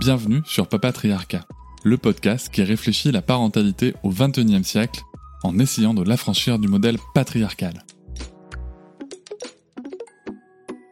Bienvenue 0.00 0.40
sur 0.46 0.66
Papatriarcat, 0.66 1.46
le 1.84 1.98
podcast 1.98 2.48
qui 2.48 2.62
réfléchit 2.62 3.12
la 3.12 3.20
parentalité 3.20 3.92
au 4.02 4.08
XXIe 4.08 4.64
siècle 4.64 5.02
en 5.42 5.58
essayant 5.58 5.92
de 5.92 6.02
l'affranchir 6.02 6.58
du 6.58 6.68
modèle 6.68 6.96
patriarcal. 7.12 7.84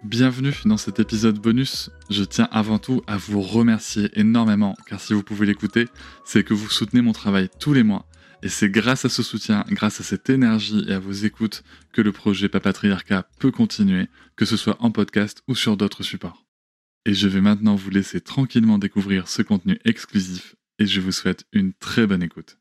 Bienvenue 0.04 0.52
dans 0.66 0.76
cet 0.76 1.00
épisode 1.00 1.38
bonus. 1.38 1.88
Je 2.10 2.22
tiens 2.22 2.50
avant 2.52 2.78
tout 2.78 3.00
à 3.06 3.16
vous 3.16 3.40
remercier 3.40 4.10
énormément, 4.12 4.76
car 4.86 5.00
si 5.00 5.14
vous 5.14 5.22
pouvez 5.22 5.46
l'écouter, 5.46 5.86
c'est 6.26 6.44
que 6.44 6.52
vous 6.52 6.68
soutenez 6.68 7.00
mon 7.00 7.12
travail 7.12 7.48
tous 7.58 7.72
les 7.72 7.84
mois. 7.84 8.04
Et 8.42 8.50
c'est 8.50 8.68
grâce 8.68 9.06
à 9.06 9.08
ce 9.08 9.22
soutien, 9.22 9.64
grâce 9.70 10.02
à 10.02 10.04
cette 10.04 10.28
énergie 10.28 10.84
et 10.86 10.92
à 10.92 10.98
vos 10.98 11.12
écoutes 11.12 11.64
que 11.94 12.02
le 12.02 12.12
projet 12.12 12.50
Papatriarcat 12.50 13.26
peut 13.38 13.52
continuer, 13.52 14.08
que 14.36 14.44
ce 14.44 14.58
soit 14.58 14.76
en 14.80 14.90
podcast 14.90 15.42
ou 15.48 15.54
sur 15.54 15.78
d'autres 15.78 16.02
supports. 16.02 16.47
Et 17.06 17.14
je 17.14 17.28
vais 17.28 17.40
maintenant 17.40 17.74
vous 17.74 17.90
laisser 17.90 18.20
tranquillement 18.20 18.78
découvrir 18.78 19.28
ce 19.28 19.42
contenu 19.42 19.78
exclusif 19.84 20.56
et 20.78 20.86
je 20.86 21.00
vous 21.00 21.12
souhaite 21.12 21.44
une 21.52 21.72
très 21.72 22.06
bonne 22.06 22.22
écoute. 22.22 22.58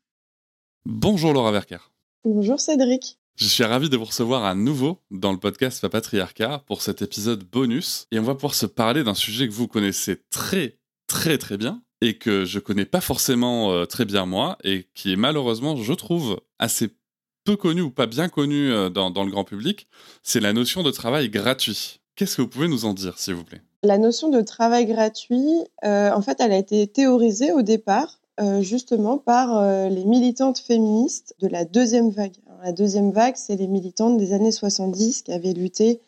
Bonjour 0.86 1.34
Laura 1.34 1.52
Verker. 1.52 1.92
Bonjour 2.24 2.60
Cédric. 2.60 3.20
Je 3.36 3.46
suis 3.46 3.64
ravi 3.64 3.90
de 3.90 3.98
vous 3.98 4.06
recevoir 4.06 4.46
à 4.46 4.56
nouveau 4.56 5.04
dans 5.12 5.32
le 5.32 5.38
podcast 5.38 5.82
Papatriarcat 5.82 6.64
pour 6.66 6.82
cet 6.82 7.02
épisode 7.02 7.44
bonus 7.44 8.08
et 8.12 8.20
on 8.20 8.24
va 8.24 8.34
pouvoir 8.34 8.56
se 8.56 8.66
parler 8.66 9.04
d'un 9.04 9.14
sujet 9.14 9.48
que 9.48 9.54
vous 9.54 9.68
connaissez 9.68 10.24
très 10.30 10.80
très 11.08 11.38
très 11.38 11.58
bien 11.58 11.84
et 12.02 12.18
que 12.18 12.46
je 12.46 12.60
connais 12.60 12.86
pas 12.86 13.02
forcément 13.02 13.72
euh, 13.72 13.86
très 13.86 14.06
bien 14.06 14.26
moi 14.26 14.58
et 14.64 14.88
qui 14.94 15.14
est 15.14 15.18
malheureusement, 15.18 15.76
je 15.76 15.94
trouve, 15.94 16.40
assez 16.60 16.96
peu 17.44 17.56
connu 17.56 17.82
ou 17.82 17.92
pas 17.92 18.08
bien 18.08 18.30
connu 18.30 18.72
euh, 18.72 18.90
dans, 18.90 19.10
dans 19.10 19.24
le 19.24 19.32
grand 19.32 19.44
public, 19.44 19.88
c'est 20.24 20.40
la 20.40 20.54
notion 20.54 20.84
de 20.84 20.92
travail 20.92 21.30
gratuit. 21.30 22.02
Qu'est-ce 22.18 22.36
que 22.36 22.42
vous 22.42 22.48
pouvez 22.48 22.68
nous 22.68 22.86
en 22.86 22.96
dire, 22.96 23.20
s'il 23.20 23.36
vous 23.36 23.44
plaît? 23.44 23.62
La 23.84 24.00
notion 24.00 24.30
de 24.30 24.42
travail 24.42 24.88
gratuit, 24.88 25.54
euh, 25.86 26.12
en 26.12 26.22
fait, 26.24 26.38
elle 26.42 26.52
a 26.52 26.58
été 26.58 26.88
théorisée 26.88 27.52
au 27.52 27.62
départ 27.62 28.20
euh, 28.40 28.62
justement 28.62 29.20
par 29.20 29.56
euh, 29.56 29.88
les 29.88 30.04
militantes 30.04 30.58
féministes 30.58 31.36
de 31.40 31.48
la 31.48 31.64
deuxième 31.64 32.10
vague. 32.10 32.34
la 32.64 32.72
deuxième 32.72 33.12
vague, 33.12 33.36
c'est 33.36 33.56
les 33.56 33.68
militantes 33.68 34.18
des 34.18 34.34
années 34.34 34.52
70 34.52 35.22
qui 35.22 35.32
avaient 35.32 35.54
lutté 35.54 36.02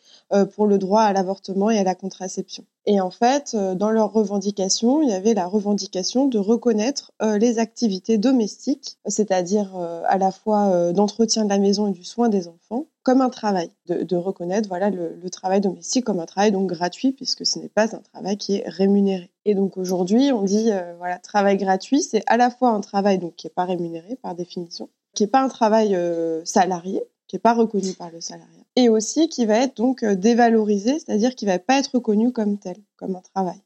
pour 0.54 0.66
le 0.66 0.78
droit 0.78 1.02
à 1.02 1.12
l'avortement 1.12 1.70
et 1.70 1.78
à 1.78 1.84
la 1.84 1.94
contraception. 1.94 2.64
Et 2.86 3.00
en 3.00 3.10
fait, 3.10 3.56
dans 3.56 3.90
leurs 3.90 4.12
revendications, 4.12 5.02
il 5.02 5.10
y 5.10 5.12
avait 5.12 5.34
la 5.34 5.46
revendication 5.46 6.26
de 6.26 6.38
reconnaître 6.38 7.12
les 7.20 7.58
activités 7.58 8.18
domestiques, 8.18 8.98
c'est-à-dire 9.06 9.76
à 10.06 10.18
la 10.18 10.30
fois 10.30 10.92
d'entretien 10.92 11.44
de 11.44 11.50
la 11.50 11.58
maison 11.58 11.88
et 11.88 11.92
du 11.92 12.04
soin 12.04 12.28
des 12.28 12.48
enfants, 12.48 12.86
comme 13.02 13.22
un 13.22 13.30
travail, 13.30 13.70
de, 13.86 14.16
reconnaître 14.16 14.68
voilà 14.68 14.90
le, 14.90 15.30
travail 15.30 15.60
domestique 15.60 16.04
comme 16.04 16.20
un 16.20 16.26
travail 16.26 16.52
donc 16.52 16.68
gratuit 16.68 17.12
puisque 17.12 17.46
ce 17.46 17.58
n'est 17.58 17.68
pas 17.68 17.94
un 17.96 18.00
travail 18.00 18.36
qui 18.36 18.56
est 18.56 18.68
rémunéré. 18.68 19.30
Et 19.44 19.54
donc 19.54 19.76
aujourd'hui, 19.76 20.32
on 20.32 20.42
dit 20.42 20.70
euh, 20.70 20.94
voilà 20.98 21.18
travail 21.18 21.56
gratuit, 21.56 22.02
c'est 22.02 22.22
à 22.26 22.36
la 22.36 22.50
fois 22.50 22.70
un 22.70 22.80
travail 22.80 23.18
donc 23.18 23.36
qui 23.36 23.46
est 23.46 23.54
pas 23.54 23.64
rémunéré 23.64 24.16
par 24.22 24.34
définition, 24.34 24.88
qui 25.14 25.24
est 25.24 25.28
pas 25.28 25.40
un 25.40 25.48
travail 25.48 25.94
euh, 25.94 26.44
salarié, 26.44 27.02
qui 27.30 27.36
est 27.36 27.38
pas 27.38 27.54
reconnu 27.54 27.92
par 27.92 28.10
le 28.10 28.20
salariat, 28.20 28.64
et 28.74 28.88
aussi 28.88 29.28
qui 29.28 29.46
va 29.46 29.58
être 29.58 29.76
donc 29.76 30.02
euh, 30.02 30.16
dévalorisé, 30.16 30.98
c'est-à-dire 30.98 31.36
qui 31.36 31.46
va 31.46 31.60
pas 31.60 31.78
être 31.78 31.92
reconnu 31.94 32.32
comme 32.32 32.58
tel, 32.58 32.74
comme 32.96 33.14
un 33.14 33.20
travail 33.20 33.60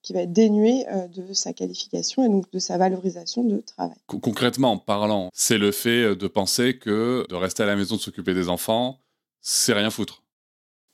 qui 0.00 0.14
va 0.14 0.20
être 0.20 0.32
dénué 0.32 0.86
euh, 0.88 1.06
de 1.08 1.34
sa 1.34 1.52
qualification 1.52 2.24
et 2.24 2.30
donc 2.30 2.50
de 2.50 2.58
sa 2.58 2.78
valorisation 2.78 3.44
de 3.44 3.58
travail. 3.58 3.98
Concrètement 4.06 4.72
en 4.72 4.78
parlant, 4.78 5.28
c'est 5.34 5.58
le 5.58 5.72
fait 5.72 6.04
euh, 6.04 6.16
de 6.16 6.26
penser 6.26 6.78
que 6.78 7.26
de 7.28 7.34
rester 7.34 7.64
à 7.64 7.66
la 7.66 7.76
maison, 7.76 7.96
de 7.96 8.00
s'occuper 8.00 8.32
des 8.32 8.48
enfants, 8.48 8.98
c'est 9.42 9.74
rien 9.74 9.90
foutre. 9.90 10.22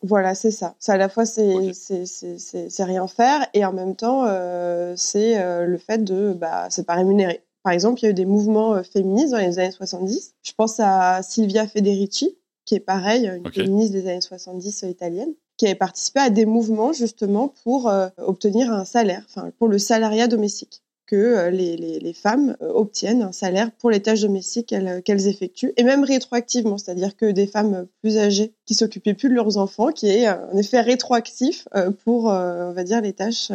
Voilà, 0.03 0.35
c'est 0.35 0.51
ça. 0.51 0.75
C'est 0.81 0.91
à 0.91 0.97
la 0.97 1.09
fois 1.09 1.25
c'est 1.25 1.73
c'est 1.73 2.85
rien 2.85 3.07
faire 3.07 3.47
et 3.55 3.65
en 3.65 3.73
même 3.73 3.95
temps 3.95 4.25
euh, 4.27 4.95
c'est 4.97 5.65
le 5.67 5.79
fait 5.79 6.03
de 6.03 6.33
bah 6.33 6.67
c'est 6.69 6.85
pas 6.85 6.95
rémunéré. 6.95 7.45
Par 7.69 7.75
exemple, 7.75 8.01
il 8.01 8.05
y 8.05 8.07
a 8.07 8.11
eu 8.13 8.15
des 8.15 8.25
mouvements 8.25 8.83
féministes 8.83 9.33
dans 9.33 9.37
les 9.37 9.59
années 9.59 9.71
70. 9.71 10.37
Je 10.43 10.53
pense 10.57 10.81
à 10.81 11.23
Silvia 11.23 11.67
Federici, 11.67 12.39
qui 12.65 12.75
est 12.75 12.81
pareil, 12.81 13.27
une 13.27 13.53
féministe 13.53 13.93
des 13.93 14.09
années 14.09 14.23
70 14.23 14.87
italienne, 14.89 15.35
qui 15.59 15.67
avait 15.67 15.75
participé 15.75 16.21
à 16.21 16.31
des 16.31 16.47
mouvements 16.47 16.95
justement 16.95 17.53
pour 17.63 17.91
euh, 17.91 18.09
obtenir 18.17 18.73
un 18.73 18.87
salaire, 18.87 19.23
enfin 19.29 19.51
pour 19.59 19.69
le 19.69 19.77
salariat 19.77 20.29
domestique, 20.29 20.81
que 21.05 21.17
euh, 21.17 21.51
les, 21.51 21.77
les, 21.77 21.99
les, 21.99 22.13
femmes 22.15 22.57
euh, 22.63 22.73
obtiennent 22.73 23.21
un 23.21 23.33
salaire 23.33 23.71
pour 23.73 23.91
les 23.91 24.01
tâches 24.01 24.23
domestiques 24.23 24.75
qu'elles 25.05 25.27
effectuent, 25.27 25.75
et 25.77 25.85
même 25.85 26.05
rétroactivement, 26.05 26.79
c'est-à-dire 26.79 27.17
que 27.17 27.31
des 27.31 27.47
femmes 27.47 27.87
plus 28.01 28.17
âgées 28.17 28.55
qui 28.65 28.73
s'occupaient 28.73 29.13
plus 29.13 29.29
de 29.29 29.35
leurs 29.35 29.59
enfants, 29.59 29.93
qui 29.93 30.09
aient 30.09 30.25
un 30.27 30.57
effet 30.57 30.81
rétroactif 30.81 31.69
pour, 32.03 32.29
on 32.29 32.73
va 32.73 32.85
dire, 32.85 33.03
les 33.03 33.13
tâches 33.13 33.53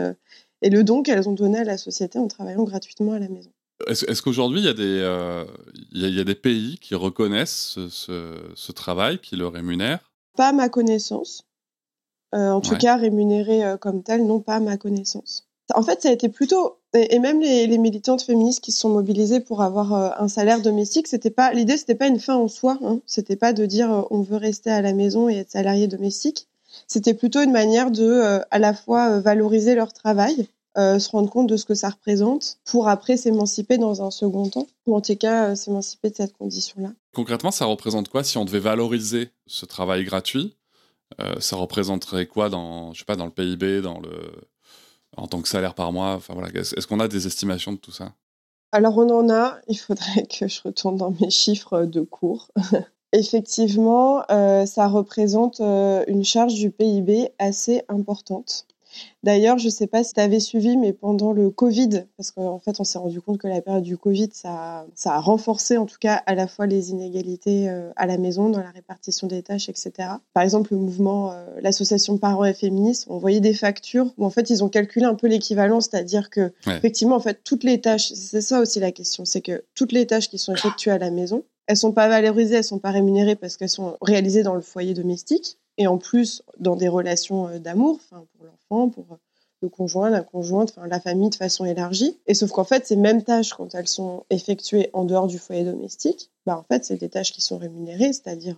et 0.62 0.70
le 0.70 0.84
don 0.84 1.02
qu'elles 1.02 1.28
ont 1.28 1.34
donné 1.34 1.58
à 1.58 1.64
la 1.64 1.80
société 1.80 2.20
en 2.20 2.28
travaillant 2.28 2.64
gratuitement 2.64 3.14
à 3.14 3.20
la 3.20 3.28
maison. 3.28 3.50
Est-ce 3.88 4.22
qu'aujourd'hui, 4.22 4.62
il 4.62 4.66
y, 4.66 4.70
a 4.70 4.74
des, 4.74 5.46
il 5.92 6.16
y, 6.16 6.20
a 6.20 6.24
des 6.24 6.36
pays 6.36 6.78
qui 6.80 6.96
reconnaissent 6.96 7.74
ce, 7.74 7.90
ce, 7.90 8.38
ce 8.56 8.72
travail, 8.72 9.20
qui 9.20 9.36
le 9.36 9.48
rémunèrent? 9.48 10.12
Pas 10.38 10.50
à 10.50 10.54
ma 10.54 10.70
connaissance. 10.70 11.46
Euh, 12.34 12.50
en 12.50 12.62
tout 12.62 12.76
cas 12.78 12.98
rémunéré 12.98 13.64
euh, 13.64 13.78
comme 13.78 14.02
tel, 14.02 14.26
non 14.26 14.40
pas 14.40 14.56
à 14.56 14.60
ma 14.60 14.78
connaissance. 14.78 15.46
En 15.76 15.84
fait, 15.84 16.02
ça 16.02 16.10
a 16.10 16.12
été 16.12 16.30
plutôt 16.30 16.78
et, 16.94 17.20
même 17.20 17.40
les, 17.40 17.68
les, 17.68 17.78
militantes 17.78 18.24
féministes 18.24 18.64
qui 18.64 18.72
se 18.72 18.80
sont 18.80 18.90
mobilisées 18.90 19.40
pour 19.40 19.62
avoir 19.62 19.94
euh, 19.94 20.10
un 20.18 20.28
salaire 20.28 20.62
domestique, 20.62 21.08
c'était 21.08 21.30
pas 21.30 21.54
l'idée, 21.54 21.78
c'était 21.78 21.96
pas 21.96 22.08
une 22.08 22.20
fin 22.20 22.36
en 22.36 22.48
soi. 22.48 22.80
Hein. 22.84 23.00
C'était 23.06 23.36
pas 23.36 23.54
de 23.54 23.66
dire 23.66 24.08
on 24.10 24.22
veut 24.22 24.38
rester 24.38 24.72
à 24.72 24.82
la 24.82 24.94
maison 24.94 25.30
et 25.30 25.38
être 25.38 25.52
salarié 25.52 25.88
domestique. 25.88 26.48
C'était 26.88 27.14
plutôt 27.14 27.42
une 27.42 27.52
manière 27.52 27.92
de 27.92 28.42
à 28.50 28.60
la 28.60 28.74
fois 28.74 29.20
valoriser 29.20 29.76
leur 29.76 29.94
travail, 29.94 30.48
se 30.76 31.10
rendre 31.10 31.30
compte 31.30 31.48
de 31.48 31.58
ce 31.58 31.66
que 31.66 31.76
ça 31.76 31.90
représente, 31.90 32.58
pour 32.66 32.88
après 32.88 33.18
s'émanciper 33.18 33.78
dans 33.78 34.02
un 34.02 34.12
second 34.12 34.50
temps, 34.50 34.68
ou 34.88 34.96
en 34.96 35.02
tout 35.02 35.16
cas 35.16 35.56
s'émanciper 35.56 36.10
de 36.10 36.16
cette 36.16 36.34
condition-là. 36.34 36.90
Concrètement, 37.14 37.52
ça 37.52 37.66
représente 37.66 38.10
quoi 38.10 38.24
si 38.24 38.38
on 38.38 38.46
devait 38.46 38.60
valoriser 38.60 39.30
ce 39.46 39.66
travail 39.66 40.04
gratuit 40.04 40.56
euh, 41.22 41.40
ça 41.40 41.56
représenterait 41.56 42.26
quoi 42.26 42.50
dans, 42.50 42.94
je 42.94 43.00
sais 43.00 43.06
pas, 43.06 43.16
dans 43.16 43.26
le 43.26 43.32
PIB, 43.32 43.82
dans 43.82 44.00
le, 44.00 44.32
en 45.18 45.28
tant 45.28 45.42
que 45.42 45.48
salaire 45.48 45.76
par 45.76 45.92
mois 45.92 46.14
Enfin 46.14 46.34
voilà, 46.34 46.50
est-ce 46.50 46.88
qu'on 46.88 47.00
a 47.00 47.08
des 47.08 47.28
estimations 47.28 47.74
de 47.74 47.78
tout 47.78 47.92
ça? 47.92 48.14
Alors 48.72 48.98
on 48.98 49.10
en 49.10 49.30
a. 49.30 49.58
Il 49.68 49.78
faudrait 49.78 50.26
que 50.26 50.48
je 50.48 50.62
retourne 50.64 50.98
dans 50.98 51.14
mes 51.22 51.30
chiffres 51.30 51.86
de 51.86 52.02
cours. 52.02 52.50
Effectivement, 53.12 54.24
euh, 54.32 54.66
ça 54.66 54.88
représente 54.88 55.60
euh, 55.60 56.04
une 56.08 56.24
charge 56.24 56.56
du 56.56 56.72
PIB 56.72 57.30
assez 57.38 57.84
importante. 57.88 58.66
D'ailleurs, 59.24 59.58
je 59.58 59.66
ne 59.66 59.72
sais 59.72 59.88
pas 59.88 60.04
si 60.04 60.14
tu 60.14 60.20
avais 60.20 60.40
suivi, 60.40 60.78
mais 60.78 60.94
pendant 60.94 61.32
le 61.32 61.50
Covid, 61.50 62.06
parce 62.18 62.32
qu'en 62.32 62.60
fait, 62.60 62.80
on 62.80 62.84
s'est 62.84 62.98
rendu 62.98 63.22
compte 63.22 63.38
que 63.38 63.48
la 63.48 63.62
période 63.62 63.84
du 63.84 63.98
Covid, 63.98 64.30
ça, 64.34 64.86
ça, 64.96 65.14
a 65.16 65.20
renforcé 65.20 65.78
en 65.78 65.86
tout 65.86 65.98
cas 66.00 66.22
à 66.26 66.36
la 66.36 66.48
fois 66.48 66.68
les 66.68 66.92
inégalités 66.92 67.70
euh, 67.70 67.92
à 67.96 68.06
la 68.06 68.18
maison, 68.18 68.50
dans 68.50 68.60
la 68.60 68.72
répartition 68.72 69.28
des 69.28 69.42
tâches, 69.44 69.70
etc. 69.70 69.92
Par 70.34 70.44
exemple, 70.44 70.74
le 70.74 70.80
mouvement, 70.80 71.32
euh, 71.32 71.46
l'association 71.62 72.18
Parents 72.18 72.46
et 72.46 72.54
Féministes, 72.54 73.06
on 73.10 73.18
voyait 73.18 73.40
des 73.40 73.54
factures 73.54 74.14
où 74.18 74.26
en 74.26 74.30
fait, 74.30 74.50
ils 74.50 74.64
ont 74.64 74.70
calculé 74.70 75.06
un 75.06 75.16
peu 75.16 75.28
l'équivalent, 75.28 75.82
c'est-à-dire 75.82 76.30
que 76.30 76.52
effectivement, 76.68 77.16
en 77.16 77.20
fait, 77.20 77.40
toutes 77.44 77.64
les 77.64 77.82
tâches, 77.82 78.12
c'est 78.14 78.42
ça 78.42 78.60
aussi 78.60 78.80
la 78.80 78.92
question, 78.92 79.26
c'est 79.26 79.42
que 79.42 79.64
toutes 79.76 79.92
les 79.92 80.06
tâches 80.06 80.30
qui 80.30 80.38
sont 80.38 80.54
effectuées 80.54 80.92
à 80.92 80.98
la 80.98 81.12
maison, 81.12 81.44
elles 81.68 81.78
sont 81.78 81.94
pas 81.94 82.08
valorisées, 82.08 82.56
elles 82.56 82.64
sont 82.64 82.80
pas 82.80 82.92
rémunérées 82.92 83.36
parce 83.36 83.58
qu'elles 83.58 83.70
sont 83.70 83.98
réalisées 84.02 84.44
dans 84.44 84.56
le 84.56 84.62
foyer 84.62 84.94
domestique 84.94 85.58
et 85.78 85.88
en 85.88 85.98
plus 85.98 86.44
dans 86.60 86.76
des 86.76 86.88
relations 86.88 87.48
euh, 87.48 87.60
d'amour, 87.60 88.00
pour 88.10 88.46
l'enfant, 88.46 88.90
pour 88.90 89.06
euh, 89.12 89.18
le 89.62 89.70
conjoint, 89.70 90.10
la 90.10 90.22
conjointe, 90.22 90.76
la 90.86 91.00
famille 91.00 91.30
de 91.30 91.36
façon 91.36 91.66
élargie. 91.66 92.18
Et 92.28 92.34
sauf 92.34 92.52
qu'en 92.52 92.66
fait, 92.66 92.86
ces 92.86 92.98
mêmes 92.98 93.24
tâches, 93.24 93.54
quand 93.54 93.74
elles 93.76 93.88
sont 93.88 94.26
effectuées 94.30 94.90
en 94.92 95.06
dehors 95.06 95.28
du 95.28 95.40
foyer 95.40 95.64
domestique, 95.64 96.32
bah 96.46 96.58
en 96.58 96.64
fait, 96.64 96.84
c'est 96.84 96.98
des 96.98 97.10
tâches 97.10 97.32
qui 97.32 97.42
sont 97.42 97.58
rémunérées, 97.58 98.12
c'est-à-dire 98.12 98.58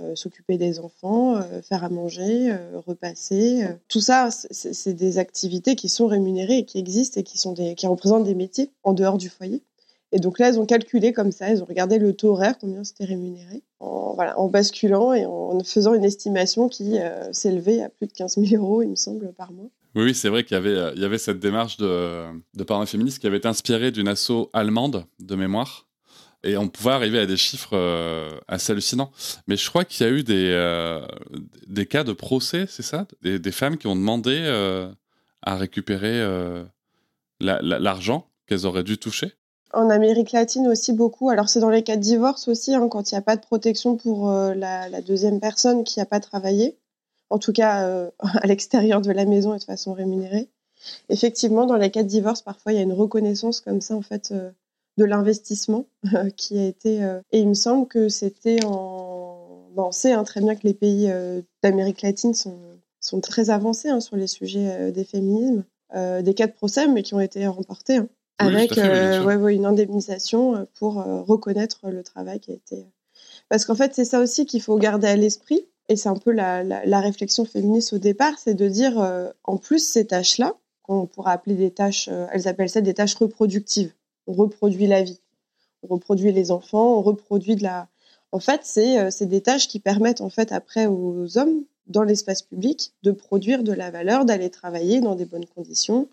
euh, 0.00 0.14
s'occuper 0.14 0.56
des 0.56 0.78
enfants, 0.78 1.42
faire 1.62 1.82
à 1.82 1.88
manger, 1.88 2.56
repasser. 2.86 3.66
tout 3.88 4.00
ça, 4.00 4.28
c'est 4.30 4.94
des 4.94 5.18
activités 5.18 5.74
qui 5.74 5.88
sont 5.88 6.06
rémunérées 6.06 6.58
et 6.58 6.64
qui 6.64 6.78
existent 6.78 7.18
et 7.18 7.24
qui 7.24 7.36
sont 7.36 7.52
des, 7.52 7.74
qui 7.74 7.88
représentent 7.88 8.24
des 8.24 8.36
métiers 8.36 8.70
en 8.84 8.92
dehors 8.92 9.18
du 9.18 9.28
foyer. 9.28 9.64
Et 10.12 10.18
donc 10.18 10.38
là, 10.38 10.48
elles 10.48 10.58
ont 10.58 10.66
calculé 10.66 11.12
comme 11.12 11.30
ça, 11.30 11.48
elles 11.48 11.62
ont 11.62 11.66
regardé 11.66 11.98
le 11.98 12.14
taux 12.14 12.30
horaire, 12.30 12.58
combien 12.58 12.82
c'était 12.82 13.04
rémunéré, 13.04 13.62
en, 13.78 14.48
basculant 14.48 15.12
et 15.12 15.24
en 15.24 15.62
faisant 15.62 15.94
une 15.94 16.04
estimation 16.04 16.68
qui 16.68 16.98
euh, 16.98 17.32
s'élevait 17.32 17.82
à 17.82 17.88
plus 17.88 18.06
de 18.06 18.12
15 18.12 18.36
000 18.36 18.62
euros, 18.62 18.82
il 18.82 18.90
me 18.90 18.96
semble, 18.96 19.32
par 19.32 19.52
mois. 19.52 19.70
Oui, 19.94 20.14
c'est 20.14 20.28
vrai 20.28 20.44
qu'il 20.44 20.56
y 20.56 20.58
avait, 20.58 20.70
euh, 20.70 21.18
cette 21.18 21.38
démarche 21.38 21.76
de, 21.76 22.24
de 22.54 22.64
parents 22.64 22.86
féministes 22.86 23.20
qui 23.20 23.26
avait 23.26 23.38
été 23.38 23.48
inspirée 23.48 23.92
d'une 23.92 24.08
asso 24.08 24.50
allemande 24.52 25.04
de 25.20 25.34
mémoire. 25.36 25.86
Et 26.42 26.56
on 26.56 26.68
pouvait 26.68 26.92
arriver 26.92 27.18
à 27.18 27.26
des 27.26 27.36
chiffres 27.36 27.74
euh, 27.76 28.30
assez 28.48 28.72
hallucinants. 28.72 29.12
Mais 29.46 29.56
je 29.56 29.68
crois 29.68 29.84
qu'il 29.84 30.06
y 30.06 30.10
a 30.10 30.12
eu 30.12 30.24
des, 30.24 31.86
cas 31.86 32.02
de 32.02 32.12
procès, 32.12 32.64
c'est 32.66 32.82
ça? 32.82 33.06
Des, 33.22 33.52
femmes 33.52 33.76
qui 33.76 33.86
ont 33.86 33.96
demandé 33.96 34.38
à 35.42 35.56
récupérer 35.56 36.24
l'argent 37.40 38.30
qu'elles 38.46 38.64
auraient 38.64 38.84
dû 38.84 38.96
toucher 38.96 39.34
en 39.72 39.90
Amérique 39.90 40.32
latine 40.32 40.68
aussi 40.68 40.92
beaucoup. 40.92 41.30
Alors 41.30 41.48
c'est 41.48 41.60
dans 41.60 41.70
les 41.70 41.82
cas 41.82 41.96
de 41.96 42.02
divorce 42.02 42.48
aussi, 42.48 42.74
hein, 42.74 42.88
quand 42.88 43.10
il 43.10 43.14
n'y 43.14 43.18
a 43.18 43.22
pas 43.22 43.36
de 43.36 43.42
protection 43.42 43.96
pour 43.96 44.30
euh, 44.30 44.54
la, 44.54 45.00
deuxième 45.00 45.40
personne 45.40 45.84
qui 45.84 45.98
n'a 45.98 46.06
pas 46.06 46.20
travaillé, 46.20 46.78
en 47.30 47.38
tout 47.38 47.52
cas 47.52 47.86
euh, 47.86 48.10
à 48.18 48.46
l'extérieur 48.46 49.00
de 49.00 49.12
la 49.12 49.24
maison 49.24 49.54
et 49.54 49.58
de 49.58 49.64
façon 49.64 49.92
rémunérée. 49.92 50.48
Effectivement, 51.10 51.66
dans 51.66 51.76
les 51.76 51.90
cas 51.90 52.02
de 52.02 52.08
divorce, 52.08 52.42
parfois 52.42 52.72
il 52.72 52.76
y 52.76 52.78
a 52.78 52.82
une 52.82 52.92
reconnaissance 52.92 53.60
comme 53.60 53.80
ça 53.80 53.94
en 53.94 54.02
fait 54.02 54.32
euh, 54.32 54.50
de 54.96 55.04
l'investissement 55.04 55.86
qui 56.36 56.58
a 56.58 56.66
été. 56.66 57.00
et 57.32 57.40
il 57.40 57.48
me 57.48 57.54
semble 57.54 57.86
que 57.86 58.08
c'était 58.08 58.64
en. 58.64 59.36
On 59.76 59.92
sait 59.92 60.12
hein, 60.12 60.24
très 60.24 60.42
bien 60.42 60.56
que 60.56 60.66
les 60.66 60.74
pays 60.74 61.10
d'Amérique 61.62 62.02
latine 62.02 62.34
sont, 62.34 62.58
sont 63.00 63.20
très 63.20 63.48
avancés 63.48 63.88
hein, 63.88 64.00
sur 64.00 64.16
les 64.16 64.26
sujets 64.26 64.92
des 64.92 65.04
féminismes. 65.04 65.64
des 65.94 66.34
cas 66.34 66.48
de 66.48 66.52
procès, 66.52 66.86
mais 66.86 67.02
qui 67.02 67.14
ont 67.14 67.20
été 67.20 67.46
remportés. 67.46 68.00
Avec 68.40 68.78
euh, 68.78 69.48
une 69.48 69.66
indemnisation 69.66 70.56
euh, 70.56 70.64
pour 70.74 71.00
euh, 71.00 71.20
reconnaître 71.20 71.80
le 71.84 72.02
travail 72.02 72.40
qui 72.40 72.52
a 72.52 72.54
été. 72.54 72.86
Parce 73.48 73.64
qu'en 73.64 73.74
fait, 73.74 73.94
c'est 73.94 74.04
ça 74.04 74.20
aussi 74.20 74.46
qu'il 74.46 74.62
faut 74.62 74.78
garder 74.78 75.08
à 75.08 75.16
l'esprit, 75.16 75.66
et 75.88 75.96
c'est 75.96 76.08
un 76.08 76.16
peu 76.16 76.30
la, 76.30 76.62
la, 76.62 77.00
réflexion 77.00 77.44
féministe 77.44 77.92
au 77.92 77.98
départ, 77.98 78.38
c'est 78.38 78.54
de 78.54 78.68
dire, 78.68 79.04
en 79.42 79.56
plus, 79.56 79.80
ces 79.80 80.06
tâches-là, 80.06 80.54
qu'on 80.82 81.06
pourra 81.06 81.32
appeler 81.32 81.56
des 81.56 81.72
tâches, 81.72 82.08
elles 82.32 82.46
appellent 82.46 82.68
ça 82.70 82.80
des 82.80 82.94
tâches 82.94 83.16
reproductives. 83.16 83.92
On 84.28 84.32
reproduit 84.34 84.86
la 84.86 85.02
vie, 85.02 85.18
on 85.82 85.88
reproduit 85.88 86.30
les 86.30 86.52
enfants, 86.52 86.96
on 86.96 87.02
reproduit 87.02 87.56
de 87.56 87.64
la. 87.64 87.88
En 88.30 88.38
fait, 88.38 88.60
c'est 88.62 89.26
des 89.26 89.40
tâches 89.40 89.66
qui 89.66 89.80
permettent 89.80 90.20
en 90.20 90.30
fait 90.30 90.52
après 90.52 90.86
aux 90.86 91.36
hommes 91.36 91.64
dans 91.88 92.04
l'espace 92.04 92.42
public 92.42 92.92
de 93.02 93.10
produire 93.10 93.64
de 93.64 93.72
la 93.72 93.90
valeur, 93.90 94.24
d'aller 94.24 94.48
travailler 94.48 95.00
dans 95.00 95.16
des 95.16 95.24
bonnes 95.24 95.46
conditions, 95.46 96.08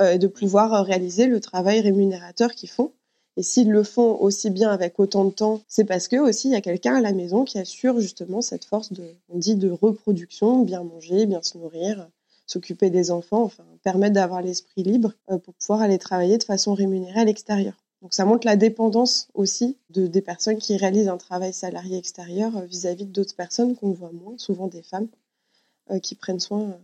euh, 0.00 0.18
de 0.18 0.26
pouvoir 0.26 0.74
euh, 0.74 0.82
réaliser 0.82 1.26
le 1.26 1.38
travail 1.38 1.80
rémunérateur 1.80 2.52
qu'ils 2.52 2.68
font. 2.68 2.90
Et 3.36 3.44
s'ils 3.44 3.70
le 3.70 3.84
font 3.84 4.16
aussi 4.20 4.50
bien 4.50 4.70
avec 4.70 4.98
autant 4.98 5.24
de 5.24 5.30
temps, 5.30 5.60
c'est 5.68 5.84
parce 5.84 6.08
que 6.08 6.16
aussi 6.16 6.48
il 6.48 6.52
y 6.52 6.56
a 6.56 6.60
quelqu'un 6.60 6.96
à 6.96 7.00
la 7.00 7.12
maison 7.12 7.44
qui 7.44 7.60
assure 7.60 8.00
justement 8.00 8.42
cette 8.42 8.64
force 8.64 8.92
de, 8.92 9.04
on 9.28 9.38
dit, 9.38 9.54
de 9.54 9.70
reproduction, 9.70 10.62
bien 10.62 10.82
manger, 10.82 11.26
bien 11.26 11.42
se 11.42 11.58
nourrir, 11.58 12.08
s'occuper 12.46 12.90
des 12.90 13.12
enfants, 13.12 13.42
enfin 13.44 13.62
permettre 13.84 14.14
d'avoir 14.14 14.42
l'esprit 14.42 14.82
libre 14.82 15.12
euh, 15.30 15.38
pour 15.38 15.54
pouvoir 15.54 15.80
aller 15.80 15.98
travailler 15.98 16.38
de 16.38 16.44
façon 16.44 16.74
rémunérée 16.74 17.20
à 17.20 17.24
l'extérieur. 17.24 17.74
Donc 18.02 18.14
ça 18.14 18.24
montre 18.24 18.48
la 18.48 18.56
dépendance 18.56 19.28
aussi 19.34 19.76
de, 19.90 20.08
des 20.08 20.22
personnes 20.22 20.58
qui 20.58 20.76
réalisent 20.76 21.08
un 21.08 21.18
travail 21.18 21.52
salarié 21.52 21.98
extérieur 21.98 22.62
vis-à-vis 22.62 23.06
d'autres 23.06 23.36
personnes 23.36 23.76
qu'on 23.76 23.92
voit 23.92 24.12
moins, 24.12 24.34
souvent 24.38 24.66
des 24.66 24.82
femmes, 24.82 25.06
qui 26.02 26.14
prennent 26.14 26.40
soin 26.40 26.78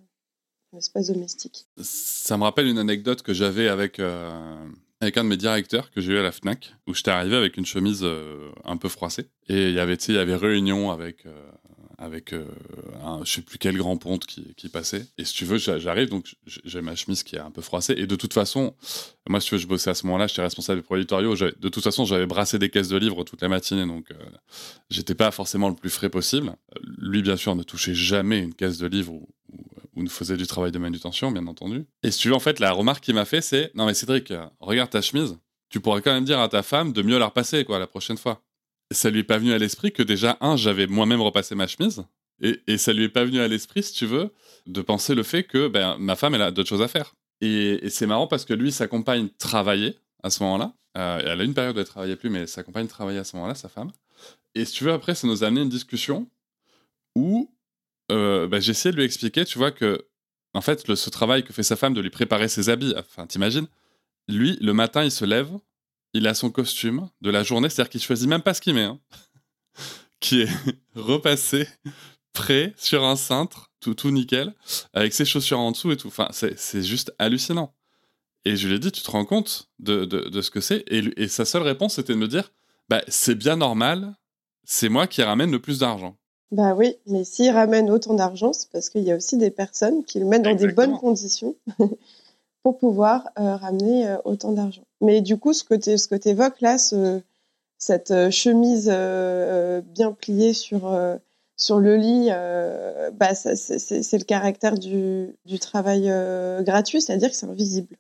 Ça 1.79 2.37
me 2.37 2.45
rappelle 2.45 2.67
une 2.67 2.79
anecdote 2.79 3.23
que 3.23 3.33
j'avais 3.33 3.69
avec, 3.69 3.99
euh, 3.99 4.69
avec 5.01 5.17
un 5.17 5.25
de 5.25 5.29
mes 5.29 5.37
directeurs 5.37 5.91
que 5.91 6.01
j'ai 6.01 6.13
eu 6.13 6.19
à 6.19 6.23
la 6.23 6.31
FNAC, 6.31 6.75
où 6.87 6.95
j'étais 6.95 7.11
arrivé 7.11 7.37
avec 7.37 7.57
une 7.57 7.67
chemise 7.67 8.01
euh, 8.03 8.51
un 8.65 8.77
peu 8.77 8.89
froissée. 8.89 9.29
Et 9.51 9.71
il 9.71 9.75
y 9.75 9.81
avait, 9.81 9.95
il 9.95 10.15
y 10.15 10.19
avait 10.19 10.37
réunion 10.37 10.93
avec, 10.93 11.27
euh, 11.27 11.33
avec 11.99 12.33
un, 12.33 13.25
je 13.25 13.33
sais 13.33 13.43
plus 13.43 13.59
quel 13.59 13.77
grand 13.77 13.97
ponte 13.97 14.25
qui, 14.25 14.69
passait. 14.69 15.05
Et 15.19 15.25
si 15.25 15.35
tu 15.35 15.45
veux, 15.45 15.59
j'arrive, 15.59 16.09
donc 16.09 16.37
j'ai 16.47 16.81
ma 16.81 16.95
chemise 16.95 17.25
qui 17.25 17.35
est 17.35 17.41
un 17.41 17.51
peu 17.51 17.61
froissée. 17.61 17.95
Et 17.97 18.07
de 18.07 18.15
toute 18.15 18.33
façon, 18.33 18.77
moi, 19.29 19.41
si 19.41 19.49
tu 19.49 19.57
veux, 19.57 19.61
je 19.61 19.67
bossais 19.67 19.91
à 19.91 19.95
ce 19.95 20.07
moment-là, 20.07 20.29
j'étais 20.29 20.43
responsable 20.43 20.83
des 20.83 20.85
pro 20.85 20.95
éditoriaux. 20.95 21.35
De 21.35 21.69
toute 21.69 21.83
façon, 21.83 22.05
j'avais 22.05 22.27
brassé 22.27 22.61
des 22.61 22.71
caisses 22.71 22.91
de 22.91 22.97
livres 22.97 23.25
toute 23.25 23.43
la 23.43 23.49
matinée, 23.49 23.87
donc 23.87 24.07
j'étais 24.89 25.17
pas 25.17 25.33
forcément 25.33 25.69
le 25.69 25.75
plus 25.75 25.91
frais 25.91 26.11
possible. 26.11 26.55
Lui, 26.99 27.21
bien 27.23 27.37
sûr, 27.37 27.57
ne 27.57 27.65
touchait 27.65 27.95
jamais 27.95 28.39
une 28.39 28.55
caisse 28.55 28.79
de 28.79 28.87
livres 28.87 29.15
ou, 29.15 29.29
ou 29.97 30.05
nous 30.05 30.11
faisait 30.11 30.37
du 30.37 30.47
travail 30.47 30.71
de 30.71 30.79
manutention, 30.79 31.33
bien 31.33 31.49
entendu. 31.49 31.87
Et 32.05 32.13
si 32.13 32.21
tu 32.21 32.29
veux, 32.29 32.35
en 32.35 32.41
fait, 32.41 32.61
la 32.61 32.71
remarque 32.71 33.03
qu'il 33.03 33.17
m'a 33.17 33.25
fait, 33.25 33.41
c'est 33.41 33.73
Non, 33.75 33.87
mais 33.87 33.95
Cédric, 33.95 34.33
regarde 34.61 34.91
ta 34.91 35.03
chemise. 35.03 35.37
Tu 35.71 35.81
pourrais 35.81 36.03
quand 36.03 36.13
même 36.13 36.25
dire 36.25 36.39
à 36.39 36.49
ta 36.49 36.63
femme 36.63 36.93
de 36.93 37.03
mieux 37.03 37.19
la 37.19 37.27
repasser, 37.27 37.65
quoi, 37.65 37.81
la 37.81 37.89
prochaine 37.89 38.17
fois. 38.17 38.45
Ça 38.91 39.11
lui 39.11 39.21
est 39.21 39.25
pas 39.25 39.39
venu 39.39 39.53
à 39.53 39.59
l'esprit 39.59 39.93
que 39.93 40.03
déjà, 40.03 40.37
un, 40.41 40.57
j'avais 40.57 40.87
moi-même 40.87 41.21
repassé 41.21 41.55
ma 41.55 41.67
chemise. 41.67 42.05
Et, 42.43 42.79
ça 42.79 42.93
lui 42.93 43.05
est 43.05 43.11
pas 43.11 43.25
venu 43.25 43.39
à 43.41 43.49
l'esprit, 43.49 43.83
si 43.83 43.93
tu 43.93 44.07
veux, 44.07 44.33
de 44.67 44.81
penser 44.81 45.15
le 45.15 45.23
fait 45.23 45.45
que 45.45 45.69
ben, 45.69 45.97
ma 45.99 46.17
femme, 46.17 46.35
elle 46.35 46.43
a 46.43 46.51
d'autres 46.51 46.69
choses 46.71 46.83
à 46.83 46.89
faire. 46.89 47.15
Et, 47.43 47.89
c'est 47.91 48.07
marrant 48.07 48.27
parce 48.27 48.45
que 48.45 48.55
lui, 48.55 48.73
sa 48.73 48.89
compagne 48.89 49.29
travaillait 49.39 49.97
à 50.23 50.31
ce 50.31 50.43
moment-là. 50.45 50.75
Euh, 50.97 51.21
elle 51.25 51.41
a 51.41 51.45
une 51.45 51.55
période 51.55 51.77
où 51.77 51.81
elle 51.81 51.87
travaillait 51.87 52.17
plus, 52.17 52.31
mais 52.31 52.47
sa 52.47 52.63
compagne 52.63 52.87
travaillait 52.87 53.21
à 53.21 53.25
ce 53.25 53.37
moment-là, 53.37 53.55
sa 53.55 53.69
femme. 53.69 53.93
Et 54.55 54.65
si 54.65 54.73
tu 54.73 54.85
veux, 54.85 54.93
après, 54.93 55.15
ça 55.15 55.27
nous 55.27 55.45
a 55.45 55.47
amené 55.47 55.63
une 55.63 55.69
discussion 55.69 56.29
où 57.15 57.55
euh, 58.11 58.49
j'ai 58.61 58.71
essayé 58.71 58.91
de 58.91 58.97
lui 58.97 59.05
expliquer, 59.05 59.45
tu 59.45 59.59
vois, 59.59 59.71
que, 59.71 60.07
en 60.55 60.61
fait, 60.63 60.95
ce 60.95 61.11
travail 61.11 61.45
que 61.45 61.53
fait 61.53 61.63
sa 61.63 61.77
femme 61.77 61.95
de 61.95 62.01
lui 62.01 62.11
préparer 62.11 62.49
ses 62.49 62.71
habits, 62.71 62.95
enfin, 62.97 63.27
t'imagines, 63.27 63.67
lui, 64.29 64.57
le 64.61 64.73
matin, 64.73 65.05
il 65.05 65.11
se 65.11 65.25
lève, 65.25 65.51
il 66.13 66.27
a 66.27 66.35
son 66.35 66.51
costume 66.51 67.09
de 67.21 67.31
la 67.31 67.43
journée, 67.43 67.69
c'est-à-dire 67.69 67.91
qu'il 67.91 68.03
choisit 68.03 68.29
même 68.29 68.43
pas 68.43 68.55
ce 68.55 68.61
qu'il 68.61 68.75
met, 68.75 68.85
hein, 68.85 69.01
qui 70.21 70.43
est 70.43 70.49
repassé, 70.95 71.69
prêt, 72.33 72.75
sur 72.77 73.05
un 73.05 73.17
cintre, 73.17 73.71
tout, 73.81 73.95
tout 73.95 74.11
nickel, 74.11 74.55
avec 74.93 75.13
ses 75.13 75.25
chaussures 75.25 75.59
en 75.59 75.73
dessous 75.73 75.93
et 75.93 75.97
tout. 75.97 76.09
Enfin, 76.09 76.29
c'est 76.33 76.83
juste 76.83 77.15
hallucinant. 77.19 77.75
Et 78.45 78.57
je 78.57 78.69
lui 78.69 78.77
ai 78.77 78.79
dit, 78.79 78.91
tu 78.91 79.03
te 79.03 79.11
rends 79.11 79.25
compte 79.25 79.69
de, 79.79 80.05
de, 80.05 80.41
ce 80.41 80.51
que 80.51 80.61
c'est? 80.61 80.85
Et, 80.89 81.23
et, 81.23 81.29
sa 81.29 81.45
seule 81.45 81.63
réponse, 81.63 81.97
c'était 81.97 82.15
de 82.15 82.19
me 82.19 82.29
dire, 82.29 82.51
bah, 82.89 83.03
c'est 83.09 83.35
bien 83.35 83.57
normal, 83.57 84.15
c'est 84.65 84.89
moi 84.89 85.07
qui 85.07 85.23
ramène 85.23 85.51
le 85.51 85.61
plus 85.61 85.79
d'argent. 85.81 86.17
Bah 86.51 86.75
oui, 86.75 86.97
mais 87.07 87.25
s'ils 87.25 87.51
ramènent 87.51 87.91
autant 87.91 88.15
d'argent, 88.15 88.53
c'est 88.53 88.71
parce 88.71 88.91
qu'il 88.91 89.03
y 89.03 89.13
a 89.13 89.17
aussi 89.17 89.37
des 89.37 89.51
personnes 89.51 90.05
qui 90.05 90.19
le 90.19 90.27
mettent 90.27 90.43
dans 90.43 90.55
des 90.55 90.73
bonnes 90.73 90.99
conditions 90.99 91.55
pour 92.63 92.79
pouvoir 92.79 93.31
euh, 93.39 93.57
ramener 93.57 94.07
euh, 94.07 94.17
autant 94.25 94.53
d'argent. 94.53 94.85
Mais 95.01 95.21
du 95.21 95.37
coup, 95.39 95.53
ce 95.53 95.65
que 95.65 95.75
tu 95.75 95.97
ce 95.97 96.29
évoques 96.29 96.61
là, 96.61 96.77
cette 97.79 98.11
euh, 98.11 98.31
chemise 98.31 98.89
bien 98.89 100.13
pliée 100.13 100.53
sur, 100.53 100.97
sur 101.57 101.79
le 101.79 101.97
lit, 101.97 102.29
bah, 103.15 103.35
c'est 103.35 104.19
le 104.19 104.25
caractère 104.25 104.79
du, 104.79 105.35
du 105.47 105.59
travail 105.59 106.13
gratuit, 106.63 107.01
c'est-à-dire 107.01 107.31
que 107.31 107.37
c'est 107.37 107.47
invisible. 107.47 107.97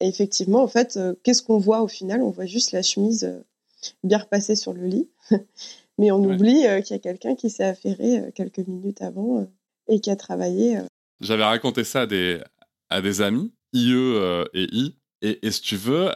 Et 0.00 0.08
effectivement, 0.08 0.62
en 0.62 0.68
fait, 0.68 0.98
qu'est-ce 1.22 1.42
qu'on 1.42 1.58
voit 1.58 1.82
au 1.82 1.88
final? 1.88 2.22
On 2.22 2.30
voit 2.30 2.46
juste 2.46 2.72
la 2.72 2.82
chemise 2.82 3.32
bien 4.02 4.18
repassée 4.18 4.56
sur 4.56 4.72
le 4.72 4.84
lit. 4.86 5.08
Mais 5.98 6.10
on 6.10 6.24
oublie 6.24 6.64
qu'il 6.82 6.96
y 6.96 6.98
a 6.98 6.98
quelqu'un 6.98 7.34
qui 7.34 7.50
s'est 7.50 7.64
affairé 7.64 8.32
quelques 8.34 8.66
minutes 8.66 9.02
avant 9.02 9.46
et 9.88 10.00
qui 10.00 10.10
a 10.10 10.16
travaillé. 10.16 10.78
J'avais 11.20 11.44
raconté 11.44 11.84
ça 11.84 12.02
à 12.02 12.06
des, 12.06 12.40
à 12.88 13.00
des 13.00 13.20
amis, 13.20 13.52
IE 13.72 14.48
et 14.54 14.68
I. 14.72 14.96
Et, 15.22 15.50
si 15.50 15.60
tu 15.60 15.76
veux, 15.76 16.10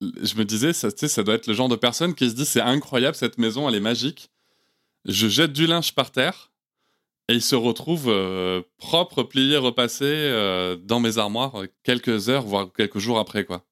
je 0.00 0.34
me 0.34 0.44
disais, 0.44 0.72
ça, 0.72 0.88
ça 0.90 1.22
doit 1.22 1.34
être 1.34 1.46
le 1.46 1.54
genre 1.54 1.68
de 1.68 1.76
personne 1.76 2.14
qui 2.14 2.28
se 2.28 2.34
dit 2.34 2.44
c'est 2.44 2.60
incroyable, 2.60 3.14
cette 3.16 3.38
maison, 3.38 3.68
elle 3.68 3.76
est 3.76 3.80
magique. 3.80 4.30
Je 5.04 5.28
jette 5.28 5.52
du 5.52 5.66
linge 5.66 5.94
par 5.94 6.10
terre 6.10 6.52
et 7.28 7.34
il 7.34 7.42
se 7.42 7.54
retrouve 7.54 8.12
propre, 8.78 9.22
plié, 9.22 9.56
repassé 9.56 10.76
dans 10.82 10.98
mes 10.98 11.18
armoires 11.18 11.62
quelques 11.84 12.28
heures, 12.28 12.44
voire 12.44 12.72
quelques 12.72 12.98
jours 12.98 13.18
après. 13.18 13.44
quoi. 13.44 13.64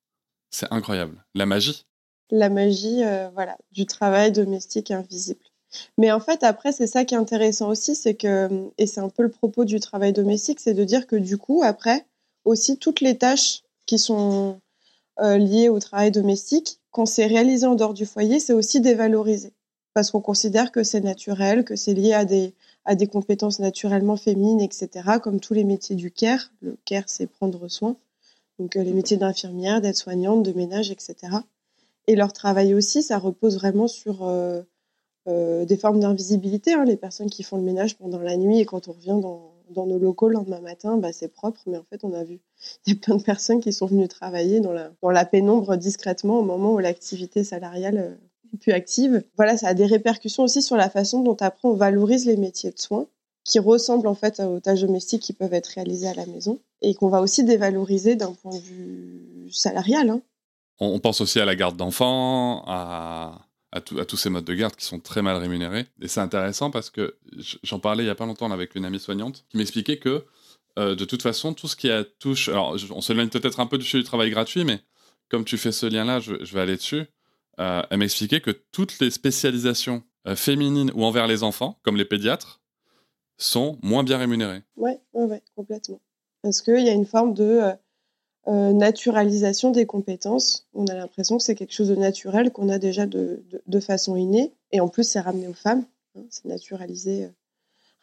C'est 0.51 0.73
incroyable. 0.73 1.25
La 1.35 1.47
magie. 1.47 1.85
La 2.31 2.49
magie, 2.49 3.03
voilà, 3.35 3.57
du 3.73 3.87
travail 3.87 4.31
domestique 4.31 4.93
invisible. 4.93 5.45
Mais 5.99 6.13
en 6.13 6.21
fait, 6.21 6.43
après, 6.43 6.73
c'est 6.73 6.87
ça 6.87 7.05
qui 7.05 7.15
est 7.15 7.19
intéressant 7.19 7.69
aussi, 7.69 7.95
c'est 7.95 8.15
que, 8.15 8.71
et 8.79 8.87
c'est 8.87 9.01
un 9.01 9.09
peu 9.09 9.23
le 9.23 9.31
propos 9.31 9.65
du 9.65 9.81
travail 9.81 10.13
domestique, 10.13 10.61
c'est 10.61 10.75
de 10.75 10.85
dire 10.85 11.07
que 11.07 11.17
du 11.17 11.39
coup, 11.39 11.63
après, 11.65 12.07
aussi, 12.47 12.79
toutes 12.79 13.01
les 13.01 13.19
tâches 13.19 13.63
qui 13.85 13.99
sont 13.99 14.61
euh, 15.21 15.37
liées 15.37 15.69
au 15.69 15.79
travail 15.79 16.11
domestique, 16.11 16.79
quand 16.91 17.07
c'est 17.07 17.27
réalisé 17.27 17.67
en 17.67 17.75
dehors 17.75 17.95
du 17.95 18.07
foyer, 18.07 18.41
c'est 18.41 18.53
aussi 18.53 18.81
dévalorisé. 18.81 19.53
Parce 19.93 20.11
qu'on 20.11 20.21
considère 20.21 20.73
que 20.73 20.83
c'est 20.83 21.01
naturel, 21.01 21.65
que 21.65 21.77
c'est 21.77 21.95
lié 21.95 22.15
à 22.15 22.25
des, 22.25 22.55
à 22.85 22.95
des 22.95 23.07
compétences 23.07 23.59
naturellement 23.59 24.17
féminines, 24.17 24.61
etc., 24.61 25.19
comme 25.23 25.41
tous 25.41 25.55
les 25.55 25.65
métiers 25.65 25.97
du 25.97 26.11
care. 26.11 26.51
Le 26.61 26.77
care, 26.85 27.05
c'est 27.07 27.27
prendre 27.27 27.69
soin. 27.69 27.97
Donc, 28.59 28.77
euh, 28.77 28.83
les 28.83 28.93
métiers 28.93 29.17
d'infirmière, 29.17 29.81
d'aide-soignante, 29.81 30.43
de 30.43 30.53
ménage, 30.53 30.91
etc. 30.91 31.17
Et 32.07 32.15
leur 32.15 32.33
travail 32.33 32.75
aussi, 32.75 33.03
ça 33.03 33.19
repose 33.19 33.57
vraiment 33.57 33.89
sur. 33.89 34.25
Euh, 34.25 34.63
des 35.29 35.77
formes 35.77 35.99
d'invisibilité, 35.99 36.75
hein, 36.75 36.85
les 36.85 36.97
personnes 36.97 37.29
qui 37.29 37.43
font 37.43 37.57
le 37.57 37.65
ménage 37.65 37.97
pendant 37.97 38.21
la 38.21 38.37
nuit 38.37 38.61
et 38.61 38.65
quand 38.65 38.87
on 38.87 38.93
revient 38.93 39.19
dans, 39.21 39.56
dans 39.71 39.87
nos 39.87 39.99
locaux 39.99 40.29
le 40.29 40.35
lendemain 40.35 40.61
matin, 40.61 40.97
bah, 40.97 41.13
c'est 41.13 41.29
propre, 41.29 41.61
mais 41.67 41.79
en 41.79 41.85
fait, 41.85 42.05
on 42.05 42.13
a 42.13 42.25
vu, 42.25 42.41
il 42.87 42.93
y 42.93 42.97
a 42.97 43.01
plein 43.01 43.17
de 43.17 43.23
personnes 43.23 43.61
qui 43.61 43.73
sont 43.73 43.87
venues 43.87 44.09
travailler 44.09 44.61
dans 44.61 44.73
la, 44.73 44.93
dans 45.03 45.11
la 45.11 45.25
pénombre 45.25 45.77
discrètement 45.77 46.41
au 46.41 46.43
moment 46.43 46.73
où 46.75 46.79
l'activité 46.79 47.45
salariale 47.45 47.99
euh, 47.99 48.55
est 48.55 48.59
plus 48.59 48.73
active. 48.73 49.23
Voilà, 49.37 49.57
ça 49.57 49.69
a 49.69 49.75
des 49.75 49.87
répercussions 49.87 50.45
aussi 50.45 50.63
sur 50.63 50.77
la 50.77 50.91
façon 50.91 51.23
dont 51.23 51.37
après 51.41 51.69
on 51.69 51.75
valorise 51.75 52.27
les 52.27 52.37
métiers 52.37 52.71
de 52.71 52.79
soins 52.79 53.07
qui 53.45 53.61
ressemblent 53.61 54.09
en 54.09 54.15
fait 54.15 54.41
aux 54.41 54.59
tâches 54.59 54.81
domestiques 54.81 55.23
qui 55.23 55.33
peuvent 55.33 55.55
être 55.55 55.69
réalisées 55.69 56.09
à 56.09 56.15
la 56.15 56.27
maison 56.27 56.59
et 56.83 56.95
qu'on 56.95 57.09
va 57.09 57.21
aussi 57.21 57.45
dévaloriser 57.45 58.17
d'un 58.17 58.33
point 58.33 58.53
de 58.53 58.61
vue 58.61 59.49
salarial. 59.53 60.11
Hein. 60.11 60.21
On 60.81 60.99
pense 60.99 61.21
aussi 61.21 61.39
à 61.39 61.45
la 61.45 61.55
garde 61.55 61.77
d'enfants, 61.77 62.65
à 62.67 63.47
à, 63.73 63.81
tous 63.81 64.17
ces 64.17 64.31
modes 64.31 64.45
de 64.45 64.55
garde 64.55 64.77
qui 64.77 64.85
sont 64.85 65.01
très 65.01 65.23
mal 65.23 65.37
rémunérés. 65.37 65.87
Et 66.01 66.09
c'est 66.09 66.21
intéressant 66.21 66.71
parce 66.71 66.91
que 66.91 67.17
j'en 67.63 67.79
parlais 67.79 68.05
il 68.05 68.07
y 68.07 68.11
a 68.11 68.15
pas 68.15 68.27
longtemps 68.27 68.51
avec 68.51 68.75
une 68.75 68.85
amie 68.85 69.01
soignante 69.01 69.45
qui 69.49 69.57
m'expliquait 69.57 69.99
que 69.99 70.25
euh, 70.79 70.95
de 70.95 71.05
toute 71.05 71.23
façon, 71.23 71.55
tout 71.55 71.69
ce 71.69 71.77
qui 71.77 71.89
touche. 72.19 72.49
Alors, 72.49 72.77
on 72.91 73.01
s'éloigne 73.01 73.29
peut-être 73.29 73.61
un 73.61 73.67
peu 73.67 73.79
du 73.79 74.05
travail 74.05 74.31
gratuit, 74.31 74.65
mais 74.65 74.81
comme 75.31 75.45
tu 75.45 75.57
fais 75.57 75.73
ce 75.73 75.87
lien-là, 75.87 76.21
je, 76.21 76.35
vais 76.35 76.61
aller 76.61 76.77
dessus. 76.77 77.05
Euh, 77.59 77.83
elle 77.91 77.99
m'expliquait 77.99 78.41
que 78.41 78.51
toutes 78.51 78.99
les 79.01 79.11
spécialisations 79.11 80.03
euh, 80.29 80.37
féminines 80.37 80.93
ou 80.95 81.05
envers 81.05 81.27
les 81.27 81.43
enfants, 81.43 81.79
comme 81.83 81.97
les 81.97 82.05
pédiatres, 82.05 82.61
sont 83.39 83.79
moins 83.83 84.05
bien 84.05 84.19
rémunérées. 84.19 84.63
Ouais, 84.77 85.01
ouais, 85.15 85.43
complètement. 85.55 86.01
Parce 86.43 86.61
qu'il 86.61 86.81
y 86.81 86.89
a 86.89 86.93
une 86.93 87.07
forme 87.07 87.35
de 87.35 87.61
euh, 88.49 88.73
naturalisation 88.73 89.73
des 89.73 89.87
compétences. 89.87 90.69
On 90.73 90.87
a 90.87 90.95
l'impression 90.95 91.37
que 91.37 91.43
c'est 91.43 91.55
quelque 91.55 91.73
chose 91.73 91.89
de 91.89 91.97
naturel 91.97 92.53
qu'on 92.53 92.69
a 92.69 92.79
déjà 92.79 93.07
de, 93.07 93.43
de, 93.67 93.81
façon 93.81 94.17
innée. 94.17 94.53
Et 94.71 94.81
en 94.81 94.89
plus, 94.89 95.05
c'est 95.05 95.21
ramené 95.21 95.49
aux 95.49 95.55
femmes. 95.55 95.85
Hein, 96.17 96.23
c'est 96.31 96.45
naturalisé, 96.45 97.25
euh, 97.25 97.29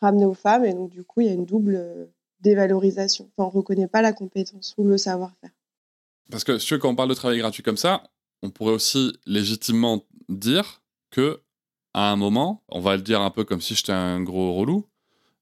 ramené 0.02 0.26
aux 0.26 0.34
femmes. 0.34 0.66
Et 0.66 0.74
donc, 0.74 0.90
du 0.90 1.04
coup, 1.04 1.22
il 1.22 1.28
y 1.28 1.30
a 1.30 1.34
une 1.34 1.46
double 1.46 1.76
euh, 1.76 2.06
dévalorisation. 2.42 3.30
On 3.38 3.46
ne 3.46 3.52
reconnaît 3.52 3.88
pas 3.88 4.02
la 4.02 4.12
compétence 4.12 4.74
ou 4.78 4.84
le 4.86 4.98
savoir-faire. 4.98 5.52
Parce 6.30 6.44
que 6.44 6.58
si 6.58 6.78
quand 6.78 6.90
on 6.90 6.96
parle 6.96 7.10
de 7.10 7.16
travail 7.16 7.38
gratuit 7.40 7.64
comme 7.64 7.78
ça, 7.78 8.04
on 8.42 8.50
pourrait 8.50 8.74
aussi 8.74 9.14
légitimement 9.26 10.04
dire 10.28 10.82
que 11.10 11.40
à 11.94 12.12
un 12.12 12.16
moment, 12.16 12.64
on 12.70 12.80
va 12.80 12.96
le 12.96 13.02
dire 13.02 13.22
un 13.22 13.30
peu 13.30 13.46
comme 13.46 13.62
si 13.62 13.76
j'étais 13.76 13.92
un 13.92 14.22
gros 14.22 14.56
relou, 14.56 14.88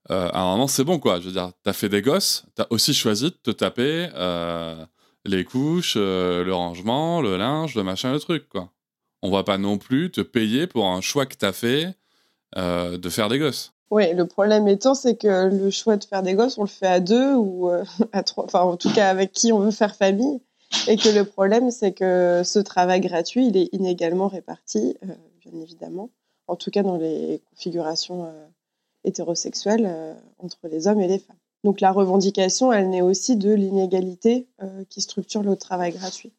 euh, 0.09 0.29
à 0.31 0.41
un 0.41 0.51
moment, 0.51 0.67
c'est 0.67 0.83
bon, 0.83 0.99
quoi. 0.99 1.19
Je 1.19 1.27
veux 1.27 1.31
dire, 1.31 1.51
t'as 1.63 1.73
fait 1.73 1.89
des 1.89 2.01
gosses, 2.01 2.45
t'as 2.55 2.65
aussi 2.69 2.93
choisi 2.93 3.25
de 3.25 3.29
te 3.29 3.51
taper 3.51 4.09
euh, 4.15 4.83
les 5.25 5.45
couches, 5.45 5.95
euh, 5.97 6.43
le 6.43 6.53
rangement, 6.53 7.21
le 7.21 7.37
linge, 7.37 7.75
le 7.75 7.83
machin, 7.83 8.11
le 8.11 8.19
truc, 8.19 8.49
quoi. 8.49 8.71
On 9.21 9.29
va 9.29 9.43
pas 9.43 9.59
non 9.59 9.77
plus 9.77 10.09
te 10.09 10.21
payer 10.21 10.65
pour 10.65 10.87
un 10.87 11.01
choix 11.01 11.25
que 11.27 11.35
t'as 11.35 11.53
fait 11.53 11.95
de 12.55 13.09
faire 13.09 13.29
des 13.29 13.39
gosses. 13.39 13.71
Oui, 13.91 14.13
le 14.13 14.25
problème 14.25 14.67
étant, 14.67 14.93
c'est 14.93 15.15
que 15.15 15.47
le 15.47 15.69
choix 15.69 15.95
de 15.95 16.03
faire 16.03 16.23
des 16.23 16.33
gosses, 16.33 16.57
on 16.57 16.63
le 16.63 16.67
fait 16.67 16.87
à 16.87 16.99
deux 16.99 17.35
ou 17.35 17.69
à 18.13 18.23
trois, 18.23 18.45
enfin, 18.45 18.61
en 18.61 18.77
tout 18.77 18.91
cas, 18.91 19.09
avec 19.09 19.31
qui 19.31 19.53
on 19.53 19.59
veut 19.59 19.71
faire 19.71 19.95
famille. 19.95 20.41
Et 20.87 20.97
que 20.97 21.09
le 21.09 21.23
problème, 21.23 21.69
c'est 21.69 21.91
que 21.91 22.41
ce 22.43 22.57
travail 22.57 22.99
gratuit, 22.99 23.45
il 23.45 23.57
est 23.57 23.69
inégalement 23.73 24.27
réparti, 24.27 24.97
bien 25.01 25.61
évidemment. 25.61 26.09
En 26.47 26.55
tout 26.55 26.71
cas, 26.71 26.81
dans 26.81 26.97
les 26.97 27.41
configurations 27.51 28.27
hétérosexuelle 29.03 29.85
euh, 29.87 30.13
entre 30.39 30.67
les 30.69 30.87
hommes 30.87 31.01
et 31.01 31.07
les 31.07 31.19
femmes. 31.19 31.37
Donc 31.63 31.81
la 31.81 31.91
revendication, 31.91 32.73
elle 32.73 32.89
naît 32.89 33.01
aussi 33.01 33.35
de 33.35 33.53
l'inégalité 33.53 34.47
euh, 34.61 34.83
qui 34.89 35.01
structure 35.01 35.43
le 35.43 35.55
travail 35.55 35.91
gratuit 35.93 36.33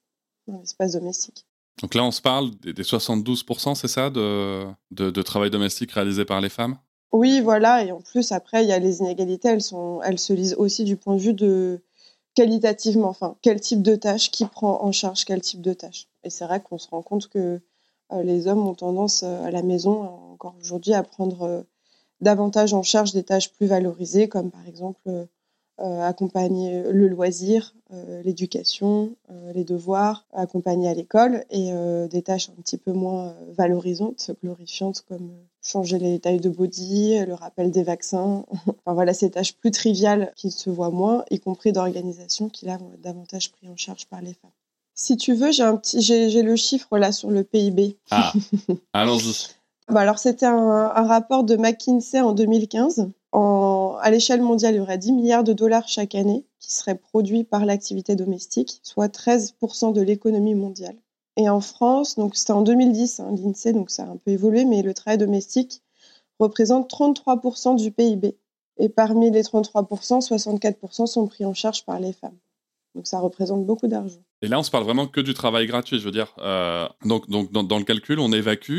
dans 0.48 0.58
l'espace 0.58 0.92
domestique. 0.92 1.46
Donc 1.80 1.94
là, 1.94 2.04
on 2.04 2.10
se 2.10 2.20
parle 2.20 2.50
des, 2.60 2.72
72%, 2.72 3.74
c'est 3.74 3.88
ça, 3.88 4.10
de, 4.10 4.66
de, 4.90 5.22
travail 5.22 5.50
domestique 5.50 5.92
réalisé 5.92 6.24
par 6.24 6.40
les 6.40 6.48
femmes? 6.48 6.76
Oui, 7.12 7.40
voilà. 7.40 7.84
Et 7.84 7.92
en 7.92 8.00
plus, 8.00 8.32
après, 8.32 8.64
il 8.64 8.68
y 8.68 8.72
a 8.72 8.78
les 8.78 8.98
inégalités, 8.98 9.48
elles, 9.48 9.62
sont, 9.62 10.00
elles 10.02 10.18
se 10.18 10.32
lisent 10.32 10.54
aussi 10.58 10.84
du 10.84 10.96
point 10.96 11.16
de 11.16 11.20
vue 11.20 11.34
de 11.34 11.80
qualitativement, 12.34 13.08
enfin, 13.08 13.36
quel 13.42 13.60
type 13.60 13.82
de 13.82 13.96
tâche, 13.96 14.30
qui 14.30 14.44
prend 14.44 14.82
en 14.82 14.92
charge 14.92 15.24
quel 15.24 15.40
type 15.40 15.60
de 15.60 15.72
tâche. 15.72 16.08
Et 16.24 16.30
c'est 16.30 16.44
vrai 16.44 16.60
qu'on 16.60 16.78
se 16.78 16.88
rend 16.88 17.02
compte 17.02 17.28
que 17.28 17.60
euh, 18.12 18.22
les 18.22 18.48
hommes 18.48 18.66
ont 18.66 18.74
tendance 18.74 19.22
à 19.22 19.50
la 19.50 19.62
maison, 19.62 20.02
encore 20.32 20.54
aujourd'hui, 20.60 20.94
à 20.94 21.02
prendre 21.02 21.64
davantage 22.22 22.72
en 22.72 22.82
charge 22.82 23.12
des 23.12 23.24
tâches 23.24 23.52
plus 23.52 23.66
valorisées, 23.66 24.28
comme 24.28 24.50
par 24.50 24.66
exemple 24.66 25.00
euh, 25.08 25.26
euh, 25.80 26.02
accompagner 26.02 26.82
le 26.90 27.08
loisir, 27.08 27.74
euh, 27.92 28.22
l'éducation, 28.22 29.16
les 29.54 29.64
devoirs, 29.64 30.26
accompagner 30.32 30.88
à 30.88 30.94
l'école, 30.94 31.44
et 31.50 31.72
des 32.08 32.22
tâches 32.22 32.50
un 32.50 32.62
petit 32.62 32.78
peu 32.78 32.92
moins 32.92 33.34
valorisantes, 33.56 34.30
glorifiantes, 34.42 35.04
comme 35.08 35.32
changer 35.62 35.98
les 35.98 36.18
tailles 36.20 36.40
de 36.40 36.48
body, 36.48 37.24
le 37.26 37.34
rappel 37.34 37.70
des 37.70 37.82
vaccins. 37.82 38.44
enfin 38.66 38.94
voilà, 38.94 39.14
ces 39.14 39.30
tâches 39.30 39.54
plus 39.56 39.70
triviales 39.70 40.32
qui 40.36 40.50
se 40.50 40.70
voient 40.70 40.90
moins, 40.90 41.24
y 41.30 41.40
compris 41.40 41.72
d'organisation, 41.72 42.48
qui 42.48 42.66
là 42.66 42.76
vont 42.76 42.92
être 42.92 43.00
davantage 43.00 43.50
pris 43.52 43.68
en 43.68 43.76
charge 43.76 44.06
par 44.06 44.20
les 44.20 44.34
femmes. 44.34 44.52
Si 44.94 45.16
tu 45.16 45.34
veux, 45.34 45.50
j'ai 45.50 45.62
un 45.62 45.76
petit, 45.76 46.02
j'ai 46.02 46.42
le 46.42 46.56
chiffre 46.56 46.98
là 46.98 47.12
sur 47.12 47.30
le 47.30 47.44
PIB. 47.44 47.96
Ah, 48.10 48.32
allons-y. 48.92 49.48
Bah, 49.88 50.00
alors, 50.00 50.18
c'était 50.18 50.46
un, 50.46 50.88
rapport 50.88 51.44
de 51.44 51.56
McKinsey 51.56 52.20
en 52.20 52.32
2015. 52.32 53.10
à 53.32 54.10
l'échelle 54.10 54.42
mondiale, 54.42 54.74
il 54.74 54.78
y 54.78 54.80
aurait 54.80 54.98
10 54.98 55.12
milliards 55.12 55.44
de 55.44 55.52
dollars 55.52 55.88
chaque 55.88 56.14
année 56.14 56.44
qui 56.60 56.72
seraient 56.72 56.98
produits 56.98 57.44
par 57.44 57.64
l'activité 57.66 58.14
domestique, 58.16 58.80
soit 58.82 59.08
13% 59.08 59.92
de 59.92 60.00
l'économie 60.00 60.54
mondiale. 60.54 60.96
Et 61.36 61.48
en 61.48 61.60
France, 61.60 62.16
donc 62.16 62.36
c'était 62.36 62.52
en 62.52 62.62
2010, 62.62 63.20
hein, 63.20 63.34
l'INSEE, 63.34 63.72
donc 63.72 63.90
ça 63.90 64.04
a 64.04 64.06
un 64.06 64.16
peu 64.16 64.32
évolué, 64.32 64.64
mais 64.64 64.82
le 64.82 64.92
travail 64.92 65.18
domestique 65.18 65.82
représente 66.38 66.90
33% 66.90 67.76
du 67.76 67.90
PIB. 67.90 68.36
Et 68.78 68.88
parmi 68.88 69.30
les 69.30 69.42
33%, 69.42 70.26
64% 70.26 71.06
sont 71.06 71.26
pris 71.26 71.44
en 71.44 71.54
charge 71.54 71.84
par 71.84 72.00
les 72.00 72.12
femmes. 72.12 72.36
Donc 72.94 73.06
ça 73.06 73.20
représente 73.20 73.64
beaucoup 73.64 73.86
d'argent. 73.86 74.20
Et 74.42 74.48
là, 74.48 74.58
on 74.58 74.62
se 74.62 74.70
parle 74.70 74.84
vraiment 74.84 75.06
que 75.06 75.20
du 75.20 75.34
travail 75.34 75.66
gratuit, 75.66 75.98
je 75.98 76.04
veux 76.04 76.10
dire. 76.10 76.34
Euh, 76.38 76.88
donc, 77.04 77.28
dans, 77.28 77.78
le 77.78 77.84
calcul, 77.84 78.18
on 78.18 78.32
évacue 78.32 78.78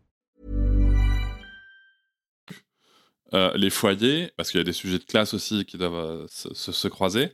Euh, 3.33 3.51
les 3.55 3.69
foyers, 3.69 4.31
parce 4.35 4.51
qu'il 4.51 4.59
y 4.59 4.61
a 4.61 4.65
des 4.65 4.73
sujets 4.73 4.99
de 4.99 5.05
classe 5.05 5.33
aussi 5.33 5.63
qui 5.63 5.77
doivent 5.77 5.95
euh, 5.95 6.25
se, 6.27 6.87
croiser, 6.89 7.29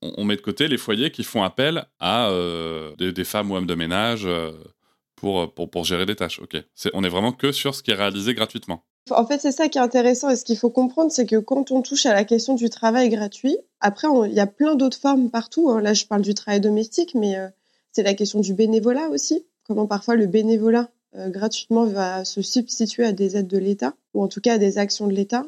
on, 0.00 0.24
met 0.24 0.36
de 0.36 0.40
côté 0.40 0.66
les 0.66 0.78
foyers 0.78 1.10
qui 1.10 1.24
font 1.24 1.42
appel 1.42 1.84
à 2.00 2.30
euh, 2.30 2.96
des, 2.96 3.24
femmes 3.24 3.50
ou 3.50 3.56
hommes 3.56 3.66
de 3.66 3.74
ménage 3.74 4.26
pour, 5.14 5.52
pour, 5.52 5.70
pour, 5.70 5.84
gérer 5.84 6.06
des 6.06 6.16
tâches. 6.16 6.40
On 6.94 7.04
est 7.04 7.08
vraiment 7.08 7.32
que 7.32 7.52
sur 7.52 7.74
ce 7.74 7.82
qui 7.82 7.90
est 7.90 7.94
réalisé 7.94 8.34
gratuitement. 8.34 8.82
En 9.10 9.26
fait, 9.26 9.40
c'est 9.40 9.52
ça 9.52 9.68
qui 9.68 9.76
est 9.76 9.82
intéressant 9.82 10.30
et 10.30 10.36
ce 10.36 10.44
qu'il 10.44 10.56
faut 10.56 10.70
comprendre, 10.70 11.12
c'est 11.12 11.26
que 11.26 11.36
quand 11.36 11.70
on 11.70 11.82
touche 11.82 12.06
à 12.06 12.14
la 12.14 12.24
question 12.24 12.54
du 12.54 12.70
travail 12.70 13.10
gratuit, 13.10 13.58
après, 13.80 14.08
il 14.26 14.32
y 14.32 14.40
a 14.40 14.46
plein 14.46 14.74
d'autres 14.74 14.98
formes 14.98 15.30
partout. 15.30 15.70
Hein. 15.70 15.82
Là, 15.82 15.92
je 15.92 16.06
parle 16.06 16.22
du 16.22 16.34
travail 16.34 16.60
domestique, 16.60 17.14
mais 17.14 17.36
c'est 17.92 18.02
la 18.02 18.14
question 18.14 18.40
du 18.40 18.54
bénévolat 18.54 19.08
aussi. 19.10 19.44
Comment 19.66 19.86
parfois 19.86 20.16
le 20.16 20.26
bénévolat 20.26 20.88
gratuitement 21.14 21.84
va 21.84 22.24
se 22.24 22.42
substituer 22.42 23.04
à 23.04 23.12
des 23.12 23.36
aides 23.36 23.48
de 23.48 23.58
l'État, 23.58 23.94
ou 24.14 24.22
en 24.22 24.28
tout 24.28 24.40
cas 24.40 24.54
à 24.54 24.58
des 24.58 24.78
actions 24.78 25.06
de 25.06 25.12
l'État. 25.12 25.44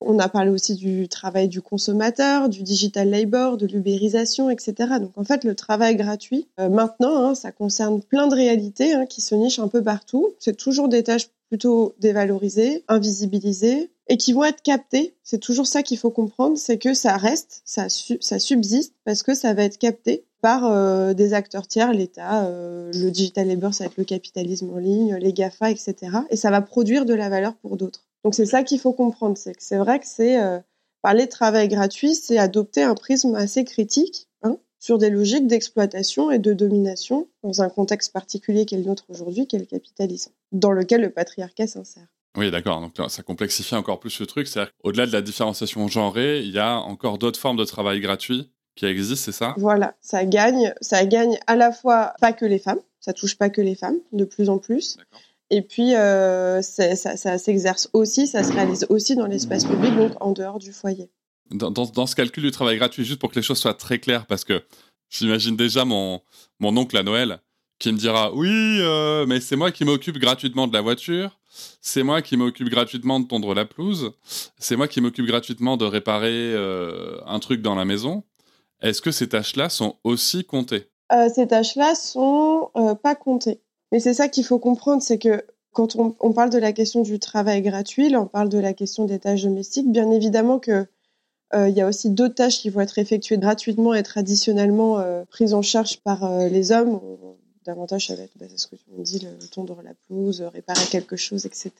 On 0.00 0.18
a 0.20 0.28
parlé 0.28 0.50
aussi 0.50 0.76
du 0.76 1.08
travail 1.08 1.48
du 1.48 1.60
consommateur, 1.60 2.48
du 2.48 2.62
digital 2.62 3.10
labor, 3.10 3.56
de 3.56 3.66
l'ubérisation, 3.66 4.48
etc. 4.48 4.74
Donc 5.00 5.16
en 5.16 5.24
fait, 5.24 5.42
le 5.42 5.56
travail 5.56 5.96
gratuit, 5.96 6.46
euh, 6.60 6.68
maintenant, 6.68 7.16
hein, 7.16 7.34
ça 7.34 7.50
concerne 7.50 8.00
plein 8.00 8.28
de 8.28 8.34
réalités 8.34 8.92
hein, 8.92 9.06
qui 9.06 9.20
se 9.20 9.34
nichent 9.34 9.58
un 9.58 9.68
peu 9.68 9.82
partout. 9.82 10.34
C'est 10.38 10.56
toujours 10.56 10.88
des 10.88 11.02
tâches 11.02 11.28
plutôt 11.48 11.94
dévalorisées, 11.98 12.84
invisibilisées, 12.86 13.90
et 14.08 14.16
qui 14.16 14.32
vont 14.32 14.44
être 14.44 14.62
captées. 14.62 15.14
C'est 15.22 15.38
toujours 15.38 15.66
ça 15.66 15.82
qu'il 15.82 15.98
faut 15.98 16.10
comprendre, 16.10 16.56
c'est 16.56 16.78
que 16.78 16.94
ça 16.94 17.16
reste, 17.16 17.62
ça 17.64 18.38
subsiste, 18.38 18.94
parce 19.04 19.22
que 19.22 19.34
ça 19.34 19.52
va 19.52 19.64
être 19.64 19.78
capté 19.78 20.24
par 20.40 20.64
euh, 20.64 21.14
des 21.14 21.34
acteurs 21.34 21.66
tiers, 21.66 21.92
l'État, 21.92 22.44
euh, 22.44 22.90
le 22.94 23.10
digital 23.10 23.48
labor, 23.48 23.74
ça 23.74 23.84
va 23.84 23.90
être 23.90 23.96
le 23.96 24.04
capitalisme 24.04 24.70
en 24.70 24.78
ligne, 24.78 25.16
les 25.16 25.32
GAFA, 25.32 25.70
etc. 25.70 25.94
Et 26.30 26.36
ça 26.36 26.50
va 26.50 26.60
produire 26.60 27.04
de 27.04 27.14
la 27.14 27.28
valeur 27.28 27.54
pour 27.56 27.76
d'autres. 27.76 28.06
Donc 28.24 28.34
c'est 28.34 28.46
ça 28.46 28.62
qu'il 28.62 28.80
faut 28.80 28.92
comprendre, 28.92 29.36
c'est 29.36 29.54
que 29.54 29.62
c'est 29.62 29.76
vrai 29.76 29.98
que 30.00 30.06
c'est 30.06 30.40
euh, 30.40 30.58
parler 31.02 31.26
de 31.26 31.30
travail 31.30 31.68
gratuit, 31.68 32.14
c'est 32.14 32.38
adopter 32.38 32.82
un 32.82 32.94
prisme 32.94 33.34
assez 33.34 33.64
critique 33.64 34.28
hein, 34.42 34.56
sur 34.78 34.98
des 34.98 35.10
logiques 35.10 35.46
d'exploitation 35.46 36.30
et 36.30 36.38
de 36.38 36.52
domination 36.52 37.28
dans 37.42 37.62
un 37.62 37.68
contexte 37.68 38.12
particulier 38.12 38.64
qui 38.66 38.74
est 38.74 38.78
le 38.78 38.84
nôtre 38.84 39.04
aujourd'hui, 39.08 39.46
qui 39.46 39.56
est 39.56 39.60
le 39.60 39.66
capitalisme, 39.66 40.32
dans 40.52 40.72
lequel 40.72 41.00
le 41.00 41.10
patriarcat 41.10 41.66
s'insère. 41.66 42.06
Oui, 42.36 42.50
d'accord. 42.50 42.80
Donc 42.80 43.10
ça 43.10 43.22
complexifie 43.22 43.74
encore 43.74 43.98
plus 43.98 44.20
le 44.20 44.26
truc. 44.26 44.46
C'est-à-dire 44.46 44.72
qu'au-delà 44.82 45.06
de 45.06 45.12
la 45.12 45.22
différenciation 45.22 45.88
genrée, 45.88 46.40
il 46.40 46.50
y 46.50 46.58
a 46.58 46.78
encore 46.78 47.18
d'autres 47.18 47.40
formes 47.40 47.56
de 47.56 47.64
travail 47.64 48.00
gratuit 48.00 48.50
qui 48.78 48.86
existent, 48.86 49.16
c'est 49.16 49.32
ça? 49.32 49.54
Voilà, 49.56 49.94
ça 50.00 50.24
gagne, 50.24 50.72
ça 50.80 51.04
gagne 51.04 51.36
à 51.48 51.56
la 51.56 51.72
fois 51.72 52.14
pas 52.20 52.32
que 52.32 52.44
les 52.44 52.60
femmes, 52.60 52.78
ça 53.00 53.12
touche 53.12 53.36
pas 53.36 53.50
que 53.50 53.60
les 53.60 53.74
femmes, 53.74 53.98
de 54.12 54.24
plus 54.24 54.48
en 54.48 54.58
plus. 54.58 54.98
Et 55.50 55.62
puis 55.62 55.96
euh, 55.96 56.62
ça, 56.62 56.94
ça 56.94 57.38
s'exerce 57.38 57.90
aussi, 57.92 58.28
ça 58.28 58.44
se 58.44 58.52
réalise 58.52 58.86
aussi 58.88 59.16
dans 59.16 59.26
l'espace 59.26 59.64
public, 59.64 59.96
donc 59.96 60.12
en 60.20 60.30
dehors 60.30 60.60
du 60.60 60.72
foyer. 60.72 61.10
Dans, 61.50 61.70
dans, 61.72 61.86
dans, 61.86 62.06
ce 62.06 62.14
calcul 62.14 62.44
du 62.44 62.50
travail 62.52 62.76
gratuit, 62.76 63.04
juste 63.04 63.18
pour 63.18 63.30
que 63.30 63.36
les 63.36 63.42
choses 63.42 63.58
soient 63.58 63.74
très 63.74 63.98
claires, 63.98 64.26
parce 64.26 64.44
que 64.44 64.62
j'imagine 65.08 65.56
déjà 65.56 65.84
mon, 65.84 66.20
mon 66.60 66.76
oncle 66.76 66.96
à 66.96 67.02
Noël 67.02 67.40
qui 67.80 67.92
me 67.92 67.98
dira 67.98 68.32
oui, 68.32 68.78
euh, 68.80 69.26
mais 69.26 69.40
c'est 69.40 69.56
moi 69.56 69.72
qui 69.72 69.84
m'occupe 69.84 70.18
gratuitement 70.18 70.68
de 70.68 70.72
la 70.72 70.82
voiture, 70.82 71.38
c'est 71.80 72.04
moi 72.04 72.22
qui 72.22 72.36
m'occupe 72.36 72.68
gratuitement 72.68 73.18
de 73.18 73.26
tondre 73.26 73.54
la 73.54 73.64
pelouse, 73.64 74.12
c'est 74.58 74.76
moi 74.76 74.86
qui 74.86 75.00
m'occupe 75.00 75.26
gratuitement 75.26 75.76
de 75.76 75.84
réparer 75.84 76.52
euh, 76.54 77.18
un 77.26 77.40
truc 77.40 77.62
dans 77.62 77.74
la 77.74 77.84
maison. 77.84 78.24
Est-ce 78.82 79.02
que 79.02 79.10
ces 79.10 79.28
tâches-là 79.28 79.68
sont 79.68 79.96
aussi 80.04 80.44
comptées? 80.44 80.88
Euh, 81.12 81.28
Ces 81.34 81.46
tâches-là 81.48 81.94
sont 81.94 82.70
pas 83.02 83.14
comptées. 83.14 83.60
Mais 83.92 84.00
c'est 84.00 84.14
ça 84.14 84.28
qu'il 84.28 84.44
faut 84.44 84.58
comprendre, 84.58 85.02
c'est 85.02 85.18
que 85.18 85.44
quand 85.72 85.96
on, 85.96 86.32
parle 86.32 86.50
de 86.50 86.58
la 86.58 86.72
question 86.72 87.02
du 87.02 87.18
travail 87.18 87.62
gratuit, 87.62 88.08
là 88.08 88.20
on 88.20 88.26
parle 88.26 88.48
de 88.48 88.58
la 88.58 88.74
question 88.74 89.04
des 89.04 89.18
tâches 89.18 89.44
domestiques, 89.44 89.90
bien 89.90 90.10
évidemment 90.10 90.58
que 90.58 90.86
il 91.54 91.70
y 91.70 91.80
a 91.80 91.86
aussi 91.86 92.10
d'autres 92.10 92.34
tâches 92.34 92.58
qui 92.58 92.68
vont 92.68 92.80
être 92.80 92.98
effectuées 92.98 93.38
gratuitement 93.38 93.94
et 93.94 94.02
traditionnellement 94.02 95.02
prises 95.30 95.54
en 95.54 95.62
charge 95.62 96.00
par 96.00 96.30
les 96.48 96.72
hommes 96.72 97.00
davantage 97.68 98.06
ça 98.06 98.16
va 98.16 98.22
être 98.22 98.36
bah, 98.36 98.46
ce 98.54 98.66
que 98.66 98.76
tu 98.76 98.90
me 98.96 99.02
dis, 99.02 99.20
le, 99.20 99.46
tondre 99.48 99.80
la 99.82 99.92
pelouse, 99.94 100.42
réparer 100.42 100.84
quelque 100.90 101.16
chose, 101.16 101.46
etc. 101.46 101.72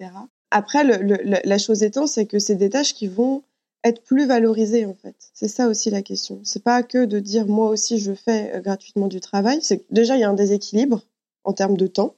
Après, 0.51 0.85
la 0.85 1.59
chose 1.59 1.83
étant, 1.83 2.07
c'est 2.07 2.27
que 2.27 2.39
c'est 2.39 2.55
des 2.55 2.71
tâches 2.71 2.95
qui 2.95 3.09
vont 3.09 3.43
être 3.85 4.03
plus 4.03 4.27
valorisées 4.27 4.87
en 4.87 4.95
fait. 4.95 5.17
C'est 5.35 5.49
ça 5.49 5.69
aussi 5.69 5.91
la 5.91 6.03
question. 6.03 6.41
C'est 6.45 6.63
pas 6.63 6.83
que 6.83 7.05
de 7.05 7.21
dire 7.21 7.47
moi 7.47 7.71
aussi 7.71 7.99
je 7.99 8.13
fais 8.13 8.55
euh, 8.55 8.61
gratuitement 8.61 9.09
du 9.09 9.21
travail. 9.21 9.59
C'est 9.63 9.85
déjà 9.91 10.17
il 10.17 10.21
y 10.21 10.25
a 10.25 10.29
un 10.29 10.35
déséquilibre 10.35 11.03
en 11.45 11.53
termes 11.53 11.77
de 11.77 11.87
temps, 11.87 12.17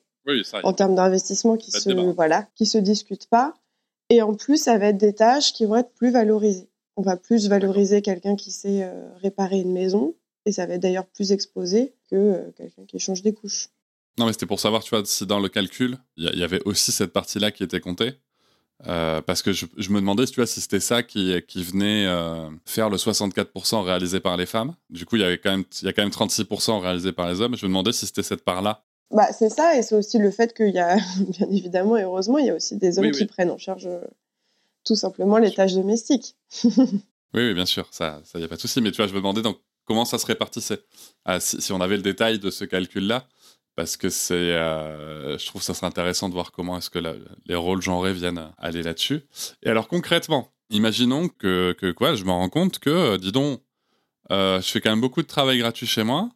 en 0.63 0.73
termes 0.73 0.95
d'investissement 0.95 1.57
qui 1.57 1.71
se 1.71 1.91
voilà, 2.15 2.49
qui 2.55 2.67
se 2.67 2.79
discute 2.79 3.27
pas. 3.27 3.55
Et 4.09 4.23
en 4.23 4.35
plus, 4.35 4.57
ça 4.57 4.77
va 4.77 4.87
être 4.87 4.99
des 4.99 5.15
tâches 5.15 5.53
qui 5.53 5.65
vont 5.67 5.77
être 5.77 5.93
plus 5.93 6.11
valorisées. 6.11 6.69
On 6.97 7.03
va 7.03 7.17
plus 7.17 7.49
valoriser 7.49 8.03
quelqu'un 8.03 8.35
qui 8.35 8.51
sait 8.51 8.83
euh, 8.83 9.09
réparer 9.23 9.61
une 9.61 9.73
maison 9.73 10.15
et 10.47 10.53
ça 10.53 10.67
va 10.67 10.75
être 10.75 10.83
d'ailleurs 10.83 11.07
plus 11.07 11.33
exposé 11.33 11.95
que 12.11 12.17
euh, 12.17 12.51
quelqu'un 12.57 12.85
qui 12.87 12.99
change 12.99 13.23
des 13.23 13.33
couches. 13.33 13.69
Non, 14.19 14.27
mais 14.27 14.33
c'était 14.33 14.47
pour 14.47 14.61
savoir, 14.61 14.83
tu 14.83 14.91
vois, 14.91 15.05
si 15.05 15.25
dans 15.25 15.39
le 15.39 15.49
calcul, 15.49 15.97
il 16.17 16.37
y, 16.37 16.43
avait 16.43 16.61
aussi 16.65 16.93
cette 16.93 17.13
partie-là 17.13 17.53
qui 17.53 17.63
était 17.63 17.81
comptée. 17.81 18.15
Euh, 18.87 19.21
parce 19.21 19.43
que 19.43 19.53
je, 19.53 19.67
me 19.91 20.01
demandais, 20.01 20.25
tu 20.27 20.37
vois, 20.37 20.47
si 20.47 20.61
c'était 20.61 20.81
ça 20.81 21.03
qui, 21.03 21.35
qui 21.47 21.63
venait 21.63 22.07
euh, 22.07 22.49
faire 22.65 22.89
le 22.89 22.97
64% 22.97 23.83
réalisé 23.83 24.21
par 24.21 24.37
les 24.37 24.47
femmes. 24.47 24.75
Du 24.89 25.05
coup, 25.05 25.17
il 25.17 25.23
y, 25.23 25.25
avait 25.25 25.39
quand 25.39 25.51
même, 25.51 25.65
il 25.83 25.85
y 25.85 25.89
a 25.89 25.93
quand 25.93 26.03
même 26.03 26.11
36% 26.11 26.81
réalisé 26.81 27.13
par 27.13 27.29
les 27.31 27.41
hommes. 27.41 27.57
Je 27.57 27.67
me 27.67 27.69
demandais 27.71 27.93
si 27.93 28.07
c'était 28.07 28.23
cette 28.23 28.43
part-là. 28.43 28.83
Bah, 29.11 29.33
c'est 29.33 29.51
ça, 29.51 29.77
et 29.77 29.83
c'est 29.83 29.97
aussi 29.97 30.19
le 30.19 30.31
fait 30.31 30.55
qu'il 30.55 30.71
y 30.71 30.79
a, 30.79 30.97
bien 31.19 31.49
évidemment 31.51 31.97
et 31.97 32.03
heureusement, 32.03 32.39
il 32.39 32.47
y 32.47 32.51
a 32.51 32.55
aussi 32.55 32.77
des 32.77 32.99
hommes 32.99 33.11
qui 33.11 33.27
prennent 33.27 33.51
en 33.51 33.59
charge 33.59 33.89
tout 34.85 34.95
simplement 34.95 35.39
les 35.39 35.53
tâches 35.53 35.75
domestiques. 35.75 36.37
oui, 36.65 37.01
oui, 37.35 37.55
bien 37.55 37.67
sûr, 37.67 37.89
ça, 37.91 38.23
il 38.35 38.39
n'y 38.39 38.45
a 38.45 38.49
pas 38.49 38.57
de 38.57 38.61
souci. 38.61 38.81
Mais 38.81 38.93
tu 38.93 38.99
vois, 38.99 39.09
je 39.09 39.13
me 39.13 39.19
demandais 39.19 39.43
donc 39.43 39.59
comment 39.85 40.05
ça 40.05 40.19
se 40.19 40.27
répartissait 40.27 40.81
ah, 41.25 41.41
si, 41.41 41.73
on 41.73 41.81
avait 41.81 41.97
le 41.97 42.03
détail 42.03 42.39
de 42.39 42.51
ce 42.51 42.65
calcul-là, 42.65 43.27
parce 43.77 43.97
que 43.97 44.09
c'est, 44.09 44.35
euh, 44.35 45.39
je 45.39 45.47
trouve 45.47 45.61
que 45.61 45.67
ça 45.67 45.75
serait 45.75 45.87
intéressant 45.87 46.29
de 46.29 46.35
voir 46.35 46.53
comment 46.53 46.77
est-ce 46.79 46.91
que 46.91 46.99
les 47.47 47.55
rôles 47.55 47.83
genrés 47.83 48.13
viennent 48.13 48.51
aller 48.59 48.83
là-dessus. 48.83 49.23
Et 49.63 49.71
alors 49.71 49.89
concrètement, 49.89 50.53
imaginons 50.71 51.29
que, 51.29 51.75
que 51.79 51.91
quoi, 51.93 52.15
je 52.15 52.25
me 52.25 52.31
rends 52.31 52.49
compte 52.49 52.79
que, 52.79 52.91
euh, 52.91 53.19
dis 53.19 53.33
donc, 53.33 53.61
euh, 54.33 54.61
je 54.61 54.69
fais 54.69 54.81
quand 54.81 54.91
même 54.91 55.01
beaucoup 55.01 55.23
de 55.23 55.27
travail 55.27 55.59
gratuit 55.59 55.87
chez 55.87 56.05
moi, 56.05 56.29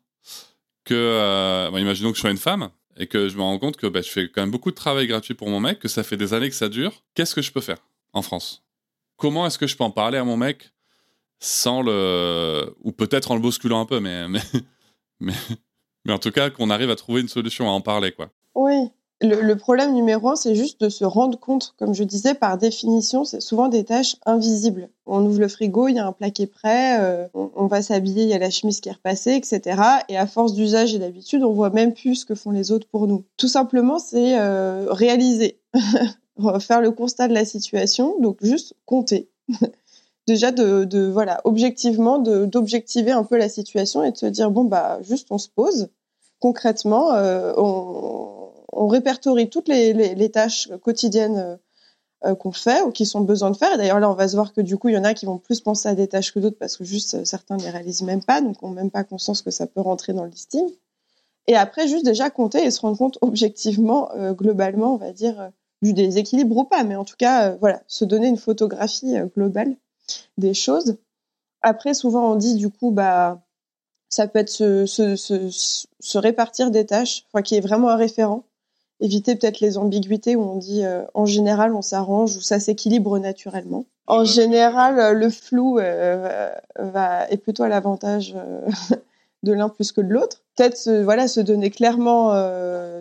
que, 0.85 1.71
imaginons 1.79 2.11
que 2.11 2.17
je 2.17 2.21
sois 2.21 2.31
une 2.31 2.39
femme, 2.39 2.71
et 2.97 3.07
que 3.07 3.29
je 3.29 3.37
me 3.37 3.43
rends 3.43 3.59
compte 3.59 3.77
que 3.77 3.87
bah, 3.87 4.03
je 4.03 4.11
fais 4.11 4.29
quand 4.29 4.43
même 4.43 4.51
beaucoup 4.51 4.71
de 4.71 4.77
travail 4.77 5.07
gratuit 5.07 5.35
pour 5.35 5.49
mon 5.49 5.61
mec, 5.61 5.79
que 5.79 5.89
ça 5.89 6.03
fait 6.03 6.17
des 6.17 6.35
années 6.35 6.49
que 6.49 6.57
ça 6.57 6.69
dure, 6.69 7.05
qu'est-ce 7.15 7.35
que 7.35 7.43
je 7.43 7.53
peux 7.53 7.61
faire 7.61 7.79
en 8.13 8.23
France? 8.23 8.65
Comment 9.17 9.47
est-ce 9.47 9.59
que 9.59 9.67
je 9.67 9.77
peux 9.77 9.85
en 9.85 9.91
parler 9.91 10.19
à 10.19 10.25
mon 10.25 10.37
mec 10.37 10.73
sans 11.41 11.83
le. 11.83 12.75
ou 12.81 12.93
peut-être 12.93 13.31
en 13.31 13.35
le 13.35 13.41
bousculant 13.41 13.81
un 13.81 13.87
peu, 13.87 14.01
mais, 14.01 14.29
mais, 14.29 14.41
mais, 15.21 15.35
en 16.13 16.19
tout 16.19 16.31
cas, 16.31 16.51
qu'on 16.51 16.71
arrive 16.71 16.91
à 16.91 16.97
trouver 16.97 17.21
une 17.21 17.29
solution, 17.29 17.69
à 17.69 17.73
en 17.73 17.81
parler, 17.81 18.13
quoi. 18.13 18.29
Oui. 18.55 18.91
Le, 19.21 19.55
problème 19.55 19.95
numéro 19.95 20.29
un, 20.29 20.37
c'est 20.37 20.55
juste 20.55 20.81
de 20.83 20.91
se 20.91 21.05
rendre 21.05 21.39
compte, 21.39 21.75
comme 21.79 21.95
je 21.95 22.05
disais, 22.05 22.35
par 22.35 22.59
définition, 22.59 23.25
c'est 23.25 23.41
souvent 23.41 23.69
des 23.69 23.85
tâches 23.85 24.17
invisibles. 24.27 24.91
On 25.07 25.25
ouvre 25.25 25.41
le 25.41 25.49
frigo, 25.49 25.89
il 25.89 25.95
y 25.95 25.99
a 25.99 26.07
un 26.07 26.13
plat 26.13 26.31
qui 26.31 26.43
est 26.43 26.47
prêt, 26.47 27.01
euh, 27.01 27.27
on, 27.33 27.67
va 27.67 27.81
s'habiller, 27.81 28.25
il 28.25 28.29
y 28.29 28.35
a 28.35 28.39
la 28.39 28.51
chemise 28.51 28.81
qui 28.81 28.91
est 28.91 28.93
repassée, 28.93 29.35
etc. 29.35 29.81
Et 30.11 30.19
à 30.19 30.27
force 30.27 30.53
d'usage 30.53 30.95
et 30.95 30.99
d'habitude, 30.99 31.43
on 31.43 31.53
voit 31.53 31.71
même 31.71 31.95
plus 31.95 32.17
ce 32.17 32.27
que 32.27 32.35
font 32.35 32.51
les 32.51 32.71
autres 32.71 32.87
pour 32.89 33.07
nous. 33.07 33.25
Tout 33.39 33.49
simplement, 33.49 33.99
c'est 33.99 34.39
euh, 34.39 34.89
réaliser, 34.91 35.59
faire 36.61 36.83
le 36.83 36.91
constat 36.91 37.29
de 37.29 37.35
la 37.35 37.47
situation, 37.47 38.21
donc 38.21 38.39
juste 38.43 38.75
compter. 38.85 39.31
déjà 40.27 40.53
de, 40.53 41.07
voilà 41.07 41.41
objectivement 41.45 42.19
d'objectiver 42.19 43.13
un 43.13 43.25
peu 43.25 43.37
la 43.37 43.49
situation 43.49 44.03
et 44.05 44.13
de 44.13 44.17
se 44.17 44.27
dire 44.27 44.51
bon 44.51 44.65
bah 44.65 44.99
juste 45.03 45.29
on 45.31 45.39
se 45.39 45.49
pose. 45.49 45.89
Concrètement 46.41 47.13
euh, 47.15 47.53
on, 47.57 48.89
répertorie 48.89 49.49
toutes 49.49 49.69
les, 49.69 50.31
tâches 50.31 50.69
quotidiennes 50.83 51.59
euh, 52.25 52.35
qu'on 52.35 52.53
fait 52.53 52.83
ou 52.83 52.91
qui 52.91 53.07
sont 53.07 53.21
besoin 53.21 53.51
de 53.51 53.57
faire. 53.57 53.77
D'ailleurs 53.77 54.01
là 54.01 54.11
on 54.11 54.15
va 54.15 54.29
se 54.29 54.35
voir 54.35 54.53
que 54.53 54.61
du 54.61 54.77
coup 54.77 54.89
il 54.89 54.95
y 54.95 54.99
en 54.99 55.05
a 55.05 55.15
qui 55.15 55.27
vont 55.27 55.39
plus 55.39 55.61
penser 55.61 55.89
à 55.89 55.95
des 55.95 56.09
tâches 56.09 56.33
que 56.33 56.39
d'autres 56.39 56.59
parce 56.59 56.77
que 56.77 56.85
juste 56.85 57.15
euh, 57.15 57.25
certains 57.25 57.57
ne 57.57 57.63
les 57.63 57.71
réalisent 57.71 58.03
même 58.03 58.23
pas 58.23 58.41
donc 58.41 58.57
on 58.63 58.71
même 58.71 58.91
pas 58.91 59.05
conscience 59.05 59.43
que 59.43 59.51
ça 59.51 59.67
peut 59.67 59.81
rentrer 59.81 60.13
dans 60.13 60.25
le 60.25 60.31
listing. 60.31 60.67
Et 61.47 61.57
après 61.57 61.89
juste 61.89 62.05
déjà 62.05 62.31
compter 62.31 62.65
et 62.65 62.71
se 62.71 62.81
rendre 62.81 62.97
compte 62.97 63.19
objectivement 63.23 64.11
globalement 64.33 64.95
on 64.95 64.99
va 64.99 65.13
dire 65.13 65.51
du 65.83 65.93
déséquilibre 65.93 66.57
ou 66.57 66.65
pas. 66.65 66.85
Mais 66.85 66.97
en 66.97 67.05
tout 67.05 67.17
cas 67.19 67.51
voilà 67.57 67.83
se 67.87 68.05
donner 68.05 68.29
une 68.29 68.39
photographie 68.39 69.17
globale 69.35 69.77
des 70.39 70.55
choses. 70.55 70.97
Après, 71.63 71.95
souvent, 71.95 72.33
on 72.33 72.37
dit 72.37 72.57
du 72.57 72.71
coup, 72.71 72.91
bah, 72.91 73.45
ça 74.15 74.29
peut 74.29 74.39
être 74.39 74.51
se, 74.51 74.87
se, 74.87 75.17
se, 75.17 76.19
répartir 76.19 76.71
des 76.71 76.87
tâches, 76.87 77.25
enfin, 77.33 77.43
qui 77.43 77.57
est 77.57 77.61
vraiment 77.61 77.89
un 77.91 77.97
référent. 77.97 78.45
Éviter 79.01 79.35
peut-être 79.35 79.59
les 79.59 79.77
ambiguïtés 79.77 80.37
où 80.37 80.43
on 80.43 80.57
dit 80.57 80.85
euh, 80.85 81.03
en 81.15 81.27
général 81.27 81.75
on 81.75 81.83
s'arrange 81.83 82.37
ou 82.37 82.41
ça 82.41 82.61
s'équilibre 82.61 83.19
naturellement. 83.19 83.87
En 84.07 84.25
général, 84.25 85.01
euh, 85.01 85.13
le 85.15 85.31
flou 85.31 85.81
euh, 85.81 86.49
va, 86.79 87.29
est 87.29 87.39
plutôt 87.39 87.65
à 87.65 87.69
l'avantage 87.69 88.37
de 89.43 89.53
l'un 89.53 89.69
plus 89.69 89.91
que 89.91 90.01
de 90.01 90.13
l'autre. 90.13 90.43
Peut-être 90.55 90.89
voilà, 91.03 91.27
se 91.27 91.41
donner 91.41 91.71
clairement 91.71 92.35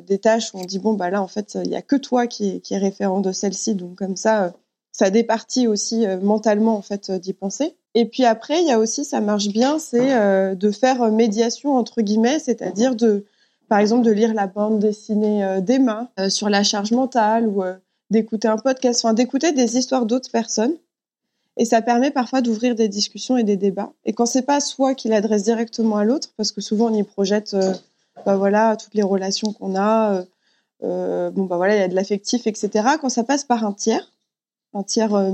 des 0.02 0.18
tâches 0.18 0.52
où 0.56 0.58
on 0.58 0.66
dit 0.66 0.80
bon 0.80 0.94
bah 0.94 1.12
là 1.12 1.22
en 1.22 1.28
fait 1.28 1.60
il 1.64 1.70
y 1.70 1.76
a 1.76 1.84
que 1.84 1.96
toi 1.96 2.26
qui 2.26 2.60
qui 2.62 2.74
est 2.74 2.80
référent 2.80 3.22
de 3.22 3.32
celle-ci 3.32 3.76
donc 3.76 3.96
comme 3.96 4.16
ça 4.16 4.54
ça 4.94 5.10
départit 5.10 5.68
aussi 5.68 6.06
euh, 6.06 6.20
mentalement 6.20 6.78
en 6.78 6.82
fait 6.82 7.10
euh, 7.10 7.20
d'y 7.20 7.34
penser. 7.34 7.76
Et 7.96 8.06
puis 8.06 8.24
après, 8.26 8.62
il 8.62 8.68
y 8.68 8.72
a 8.72 8.80
aussi, 8.80 9.04
ça 9.04 9.20
marche 9.22 9.48
bien, 9.48 9.80
c'est 9.80 10.14
euh, 10.14 10.56
de 10.56 10.72
faire 10.72 11.12
médiation 11.12 11.76
entre 11.76 12.02
guillemets, 12.02 12.40
c'est-à-dire 12.40 12.96
de, 12.96 13.26
par 13.68 13.80
exemple, 13.80 14.04
de 14.04 14.12
lire 14.12 14.34
la 14.34 14.48
bande 14.48 14.80
dessinée 14.80 15.62
d'Emma 15.62 16.10
sur 16.30 16.50
la 16.50 16.64
charge 16.64 16.92
mentale 16.92 17.48
ou 17.48 17.62
d'écouter 18.10 18.48
un 18.48 18.58
podcast, 18.58 19.02
enfin 19.04 19.14
d'écouter 19.14 19.52
des 19.52 19.78
histoires 19.78 20.08
d'autres 20.08 20.32
personnes. 20.32 20.74
Et 21.56 21.66
ça 21.66 21.84
permet 21.84 22.10
parfois 22.10 22.42
d'ouvrir 22.42 22.74
des 22.74 22.88
discussions 22.88 23.38
et 23.38 23.44
des 23.44 23.58
débats. 23.58 23.94
Et 24.06 24.14
quand 24.14 24.26
c'est 24.26 24.42
pas 24.42 24.60
soi 24.60 24.96
qui 24.96 25.08
l'adresse 25.08 25.44
directement 25.44 25.98
à 25.98 26.04
l'autre, 26.04 26.30
parce 26.36 26.52
que 26.52 26.62
souvent 26.62 26.88
on 26.92 26.96
y 26.96 27.04
projette, 27.04 27.56
bah 28.26 28.38
voilà, 28.38 28.76
toutes 28.76 28.96
les 28.96 29.04
relations 29.04 29.54
qu'on 29.54 29.76
a, 29.76 30.24
bon 30.82 31.46
bah 31.46 31.58
voilà, 31.58 31.76
il 31.76 31.80
y 31.80 31.84
a 31.84 31.88
de 31.88 31.96
l'affectif, 31.96 32.48
etc. 32.48 32.72
Quand 33.00 33.10
ça 33.10 33.24
passe 33.24 33.44
par 33.44 33.64
un 33.64 33.72
tiers, 33.72 34.13
un 34.74 34.84
tiers 34.84 35.14
euh, 35.14 35.32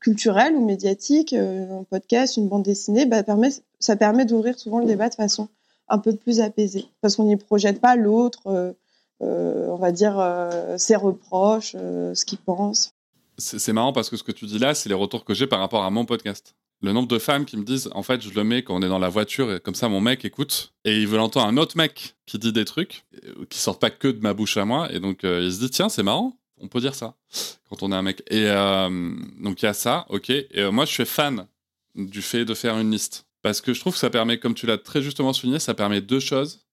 culturel 0.00 0.54
ou 0.54 0.64
médiatique, 0.64 1.32
euh, 1.32 1.80
un 1.80 1.84
podcast, 1.84 2.36
une 2.36 2.48
bande 2.48 2.62
dessinée, 2.62 3.06
bah, 3.06 3.22
permet, 3.22 3.50
ça 3.78 3.96
permet 3.96 4.24
d'ouvrir 4.24 4.58
souvent 4.58 4.78
le 4.78 4.86
débat 4.86 5.08
de 5.08 5.14
façon 5.14 5.48
un 5.88 5.98
peu 5.98 6.14
plus 6.14 6.40
apaisée. 6.40 6.86
Parce 7.00 7.16
qu'on 7.16 7.24
n'y 7.24 7.36
projette 7.36 7.80
pas 7.80 7.96
l'autre, 7.96 8.74
euh, 9.20 9.68
on 9.68 9.76
va 9.76 9.92
dire, 9.92 10.20
ses 10.78 10.96
reproches, 10.96 11.72
ce 11.72 12.24
qu'il 12.24 12.38
pense. 12.38 12.92
C'est 13.38 13.72
marrant 13.72 13.92
parce 13.92 14.10
que 14.10 14.16
ce 14.16 14.22
que 14.22 14.32
tu 14.32 14.46
dis 14.46 14.58
là, 14.58 14.74
c'est 14.74 14.88
les 14.88 14.94
retours 14.94 15.24
que 15.24 15.34
j'ai 15.34 15.46
par 15.46 15.60
rapport 15.60 15.84
à 15.84 15.90
mon 15.90 16.04
podcast. 16.04 16.54
Le 16.80 16.92
nombre 16.92 17.08
de 17.08 17.18
femmes 17.18 17.44
qui 17.44 17.56
me 17.56 17.62
disent, 17.62 17.88
en 17.94 18.02
fait, 18.02 18.20
je 18.20 18.34
le 18.34 18.42
mets 18.42 18.64
quand 18.64 18.74
on 18.74 18.82
est 18.82 18.88
dans 18.88 18.98
la 18.98 19.08
voiture 19.08 19.52
et 19.52 19.60
comme 19.60 19.76
ça, 19.76 19.88
mon 19.88 20.00
mec 20.00 20.24
écoute 20.24 20.72
et 20.84 21.00
il 21.00 21.06
veut 21.06 21.20
entendre 21.20 21.46
un 21.46 21.56
autre 21.56 21.76
mec 21.76 22.16
qui 22.26 22.38
dit 22.38 22.52
des 22.52 22.64
trucs 22.64 23.04
qui 23.48 23.58
sortent 23.58 23.80
pas 23.80 23.90
que 23.90 24.08
de 24.08 24.20
ma 24.20 24.34
bouche 24.34 24.56
à 24.56 24.64
moi 24.64 24.92
et 24.92 24.98
donc 24.98 25.20
il 25.22 25.52
se 25.52 25.60
dit, 25.60 25.70
tiens, 25.70 25.88
c'est 25.88 26.02
marrant 26.02 26.36
on 26.62 26.68
peut 26.68 26.80
dire 26.80 26.94
ça 26.94 27.14
quand 27.68 27.82
on 27.82 27.92
est 27.92 27.96
un 27.96 28.02
mec. 28.02 28.22
Et 28.30 28.46
euh, 28.46 29.14
donc 29.40 29.62
il 29.62 29.66
y 29.66 29.68
a 29.68 29.74
ça, 29.74 30.06
ok. 30.08 30.30
Et 30.30 30.46
euh, 30.56 30.70
moi, 30.70 30.84
je 30.84 30.92
suis 30.92 31.04
fan 31.04 31.46
du 31.94 32.22
fait 32.22 32.44
de 32.44 32.54
faire 32.54 32.78
une 32.78 32.90
liste 32.90 33.26
parce 33.42 33.60
que 33.60 33.74
je 33.74 33.80
trouve 33.80 33.92
que 33.92 33.98
ça 33.98 34.10
permet, 34.10 34.38
comme 34.38 34.54
tu 34.54 34.66
l'as 34.66 34.78
très 34.78 35.02
justement 35.02 35.32
souligné, 35.32 35.58
ça 35.58 35.74
permet 35.74 36.00
deux 36.00 36.20
choses. 36.20 36.64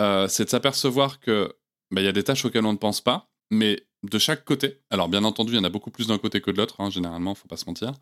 Euh, 0.00 0.28
c'est 0.28 0.46
de 0.46 0.50
s'apercevoir 0.50 1.20
que 1.20 1.54
bah, 1.90 2.00
il 2.00 2.04
y 2.04 2.08
a 2.08 2.12
des 2.12 2.24
tâches 2.24 2.44
auxquelles 2.44 2.64
on 2.64 2.72
ne 2.72 2.78
pense 2.78 3.00
pas, 3.00 3.30
mais 3.50 3.84
de 4.02 4.18
chaque 4.18 4.44
côté. 4.46 4.80
Alors, 4.88 5.08
bien 5.08 5.24
entendu, 5.24 5.52
il 5.52 5.56
y 5.56 5.58
en 5.58 5.64
a 5.64 5.68
beaucoup 5.68 5.90
plus 5.90 6.06
d'un 6.06 6.16
côté 6.16 6.40
que 6.40 6.50
de 6.50 6.56
l'autre, 6.56 6.80
hein, 6.80 6.88
généralement, 6.88 7.34
faut 7.34 7.48
pas 7.48 7.58
se 7.58 7.66
mentir. 7.66 7.92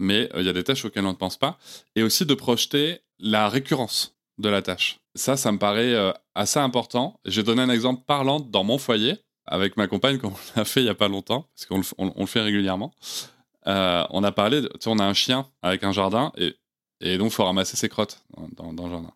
Mais 0.00 0.28
il 0.36 0.44
y 0.44 0.48
a 0.48 0.52
des 0.52 0.64
tâches 0.64 0.84
auxquelles 0.84 1.06
on 1.06 1.12
ne 1.12 1.16
pense 1.16 1.36
pas. 1.36 1.58
Et 1.94 2.02
aussi 2.02 2.26
de 2.26 2.34
projeter 2.34 2.98
la 3.20 3.48
récurrence 3.48 4.16
de 4.38 4.48
la 4.48 4.62
tâche. 4.62 4.98
Ça, 5.14 5.36
ça 5.36 5.52
me 5.52 5.58
paraît 5.58 5.94
assez 6.34 6.58
important. 6.58 7.20
J'ai 7.24 7.44
donné 7.44 7.62
un 7.62 7.70
exemple 7.70 8.02
parlant 8.04 8.40
dans 8.40 8.64
mon 8.64 8.78
foyer, 8.78 9.16
avec 9.48 9.76
ma 9.76 9.86
compagne, 9.86 10.18
comme 10.20 10.32
on 10.32 10.58
l'a 10.58 10.64
fait 10.64 10.80
il 10.80 10.84
n'y 10.84 10.90
a 10.90 10.94
pas 10.94 11.08
longtemps, 11.08 11.46
parce 11.54 11.66
qu'on 11.66 12.04
le, 12.20 12.26
fait 12.26 12.40
régulièrement. 12.40 12.92
Euh, 13.66 14.04
on 14.10 14.24
a 14.24 14.32
parlé, 14.32 14.62
tu 14.62 14.68
sais, 14.80 14.88
on 14.88 14.98
a 14.98 15.04
un 15.04 15.14
chien 15.14 15.46
avec 15.62 15.84
un 15.84 15.92
jardin, 15.92 16.32
et, 16.36 16.54
et 17.00 17.18
donc 17.18 17.32
faut 17.32 17.44
ramasser 17.44 17.76
ses 17.76 17.88
crottes 17.88 18.22
dans, 18.56 18.72
dans, 18.72 18.86
le 18.86 18.92
jardin. 18.92 19.12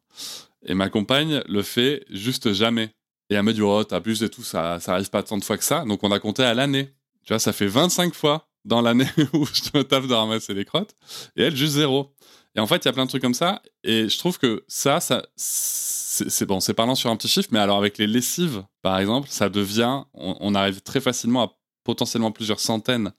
Et 0.64 0.74
ma 0.74 0.88
compagne 0.88 1.42
le 1.48 1.62
fait 1.62 2.04
juste 2.10 2.52
jamais. 2.52 2.90
Et 3.30 3.34
elle 3.34 3.42
me 3.44 3.52
dit, 3.52 3.62
oh, 3.62 3.82
t'abuses 3.82 4.22
et 4.22 4.28
tout, 4.28 4.42
ça, 4.42 4.78
ça 4.78 4.94
arrive 4.94 5.08
pas 5.08 5.22
tant 5.22 5.38
de 5.38 5.44
fois 5.44 5.56
que 5.56 5.64
ça. 5.64 5.84
Donc 5.84 6.02
on 6.02 6.12
a 6.12 6.18
compté 6.18 6.44
à 6.44 6.54
l'année. 6.54 6.92
Tu 7.24 7.32
vois, 7.32 7.38
ça 7.38 7.52
fait 7.52 7.66
25 7.66 8.14
fois 8.14 8.46
dans 8.64 8.83
l'année 8.83 9.09
où 9.33 9.46
je 9.46 9.79
me 9.79 9.83
tape 9.83 10.07
de 10.07 10.14
ramasser 10.14 10.55
les 10.55 10.64
crottes. 10.64 10.94
Et 11.37 11.42
elle, 11.44 11.57
juste 11.57 11.75
zéro. 11.75 12.14
Et 12.55 12.61
en 12.61 12.66
fait, 12.66 12.85
il 12.85 12.87
y 12.87 12.88
a 12.88 12.92
plein 12.92 13.05
de 13.05 13.09
trucs 13.09 13.22
comme 13.22 13.35
ça. 13.35 13.62
Et 13.83 14.09
je 14.09 14.18
trouve 14.18 14.38
que 14.38 14.64
ça, 14.68 15.01
ça 15.01 15.22
c'est 15.37 16.44
bon, 16.46 16.61
c'est 16.61 16.75
parlant 16.75 16.94
sur 16.94 17.11
un 17.11 17.16
petit 17.16 17.29
chiffre, 17.29 17.48
mais 17.53 17.59
alors 17.59 17.79
avec 17.79 17.96
les 17.96 18.07
lessives, 18.07 18.64
par 18.83 18.98
exemple, 18.98 19.29
ça 19.31 19.48
devient, 19.48 20.03
on, 20.12 20.55
arrive 20.55 20.83
très 20.83 21.01
facilement 21.01 21.42
à 21.42 21.53
potentiellement 21.85 22.33
plusieurs 22.33 22.61
centaines 22.61 23.12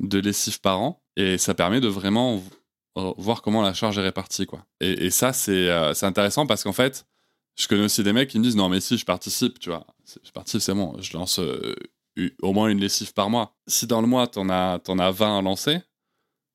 de 0.00 0.18
lessives 0.18 0.60
par 0.60 0.80
an. 0.80 1.02
Et 1.16 1.36
ça 1.36 1.54
permet 1.54 1.80
de 1.80 1.88
vraiment 1.88 2.42
voir 2.94 3.42
comment 3.42 3.62
la 3.62 3.74
charge 3.74 3.98
est 3.98 4.02
répartie. 4.02 4.46
Quoi. 4.46 4.64
Et, 4.80 5.10
ça, 5.10 5.32
euh, 5.48 5.94
c'est 5.94 6.06
intéressant 6.06 6.46
parce 6.46 6.62
qu'en 6.62 6.72
fait, 6.72 7.06
je 7.56 7.66
connais 7.68 7.84
aussi 7.84 8.02
des 8.02 8.12
mecs 8.12 8.30
qui 8.30 8.38
me 8.38 8.44
disent 8.44 8.56
non, 8.56 8.68
mais 8.68 8.80
si 8.80 8.96
je 8.96 9.04
participe, 9.04 9.58
tu 9.58 9.70
vois, 9.70 9.86
je 10.24 10.30
participe, 10.30 10.60
c'est 10.60 10.74
bon, 10.74 10.96
je 11.00 11.16
lance 11.16 11.38
euh, 11.38 11.74
au 12.42 12.52
moins 12.52 12.68
une 12.68 12.80
lessive 12.80 13.12
par 13.12 13.30
mois. 13.30 13.54
Si 13.66 13.86
dans 13.86 14.00
le 14.00 14.06
mois, 14.06 14.26
t'en 14.26 14.48
as, 14.50 14.80
en 14.88 14.98
as 14.98 15.10
20 15.10 15.38
à 15.38 15.42
lancer, 15.42 15.78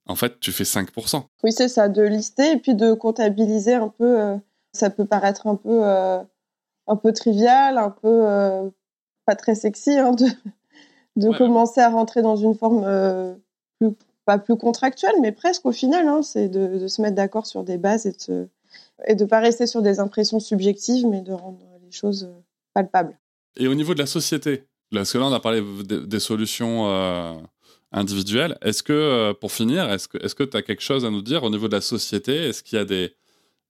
en 0.06 0.16
fait, 0.16 0.40
tu 0.40 0.52
fais 0.52 0.64
5%. 0.64 1.24
Oui, 1.44 1.52
c'est 1.52 1.68
ça, 1.68 1.90
de 1.90 2.02
lister 2.02 2.54
et 2.54 2.58
puis 2.58 2.76
de 2.76 2.94
comptabiliser 2.94 3.74
un 3.74 3.90
peu. 3.90 4.22
Euh, 4.22 4.38
ça 4.72 4.90
peut 4.90 5.06
paraître 5.06 5.48
un 5.48 5.56
peu, 5.56 5.84
un 5.84 6.96
peu 6.96 7.12
trivial, 7.12 7.78
un 7.78 7.90
peu 7.90 8.72
pas 9.26 9.36
très 9.36 9.56
sexy, 9.56 9.98
hein, 9.98 10.12
de, 10.12 10.26
de 11.16 11.36
commencer 11.36 11.82
à 11.82 11.90
rentrer 11.90 12.22
dans 12.22 12.36
une 12.36 12.54
forme 12.54 12.86
plus 13.80 13.96
pas 14.28 14.38
plus 14.38 14.58
contractuel, 14.58 15.14
mais 15.22 15.32
presque 15.32 15.66
au 15.66 15.72
final. 15.72 16.08
Hein, 16.08 16.22
c'est 16.22 16.50
de, 16.50 16.88
se 16.88 17.02
mettre 17.02 17.16
d'accord 17.16 17.48
sur 17.48 17.64
des 17.64 17.78
bases 17.78 18.06
et 18.06 18.14
de, 18.28 18.50
et 19.08 19.16
de 19.16 19.26
pas 19.26 19.40
rester 19.40 19.66
sur 19.66 19.82
des 19.82 20.00
impressions 20.00 20.40
subjectives, 20.40 21.08
mais 21.08 21.22
de 21.22 21.32
rendre 21.32 21.66
les 21.82 21.92
choses 21.92 22.26
euh, 22.26 22.42
palpables. 22.74 23.18
Et 23.56 23.68
au 23.68 23.74
niveau 23.74 23.94
de 23.94 24.00
la 24.00 24.06
société, 24.06 24.68
parce 24.92 25.12
que 25.12 25.18
là, 25.18 25.26
on 25.26 25.34
a 25.34 25.40
parlé 25.40 25.64
des, 25.84 26.20
solutions 26.20 26.88
euh, 26.88 27.34
individuelles. 27.92 28.58
Est-ce 28.62 28.84
que, 28.84 28.94
euh, 28.94 29.34
pour 29.34 29.52
finir, 29.52 29.92
est-ce 29.92 30.08
que 30.08 30.44
tu 30.44 30.58
as 30.58 30.62
quelque 30.62 30.82
chose 30.82 31.06
à 31.06 31.10
nous 31.10 31.22
dire 31.22 31.44
au 31.44 31.50
niveau 31.50 31.68
de 31.68 31.76
la 31.76 31.82
société? 31.82 32.50
Est-ce 32.50 32.64
qu'il 32.64 32.78
y 32.78 32.82
a 32.82 32.86
des, 32.86 33.14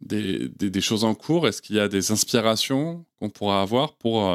des, 0.01 0.49
des, 0.49 0.81
choses 0.81 1.03
en 1.03 1.15
cours? 1.15 1.47
Est-ce 1.47 1.61
qu'il 1.61 1.75
y 1.75 1.79
a 1.79 1.87
des 1.87 2.11
inspirations 2.11 3.05
qu'on 3.19 3.29
pourra 3.29 3.61
avoir 3.61 3.93
pour, 3.93 4.31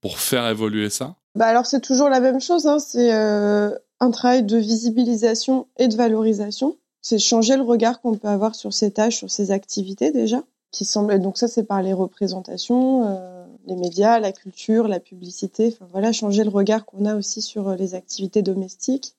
pour 0.00 0.18
faire 0.18 0.46
évoluer 0.48 0.90
ça? 0.90 1.16
Bah 1.34 1.46
alors 1.46 1.64
c'est 1.64 1.80
toujours 1.80 2.10
la 2.10 2.20
même 2.20 2.42
chose, 2.42 2.66
hein. 2.66 2.78
c'est 2.78 3.10
un 3.10 4.10
travail 4.10 4.42
de 4.42 4.58
visibilisation 4.58 5.68
et 5.78 5.88
de 5.88 5.96
valorisation. 5.96 6.76
C'est 7.02 7.18
changer 7.18 7.56
le 7.56 7.62
regard 7.62 8.00
qu'on 8.00 8.16
peut 8.16 8.28
avoir 8.28 8.54
sur 8.54 8.72
ces 8.72 8.90
tâches, 8.90 9.16
sur 9.16 9.30
ces 9.30 9.50
activités 9.50 10.12
déjà. 10.12 10.42
Qui 10.70 10.84
semble... 10.84 11.20
Donc 11.20 11.36
ça, 11.36 11.48
c'est 11.48 11.64
par 11.64 11.82
les 11.82 11.92
représentations, 11.92 13.06
euh, 13.06 13.41
les 13.66 13.76
médias, 13.76 14.18
la 14.18 14.32
culture, 14.32 14.88
la 14.88 15.00
publicité. 15.00 15.68
Enfin 15.72 15.88
voilà, 15.92 16.12
changer 16.12 16.44
le 16.44 16.50
regard 16.50 16.84
qu'on 16.84 17.04
a 17.06 17.16
aussi 17.16 17.42
sur 17.42 17.68
euh, 17.68 17.76
les 17.76 17.94
activités 17.94 18.42
domestiques. 18.42 19.14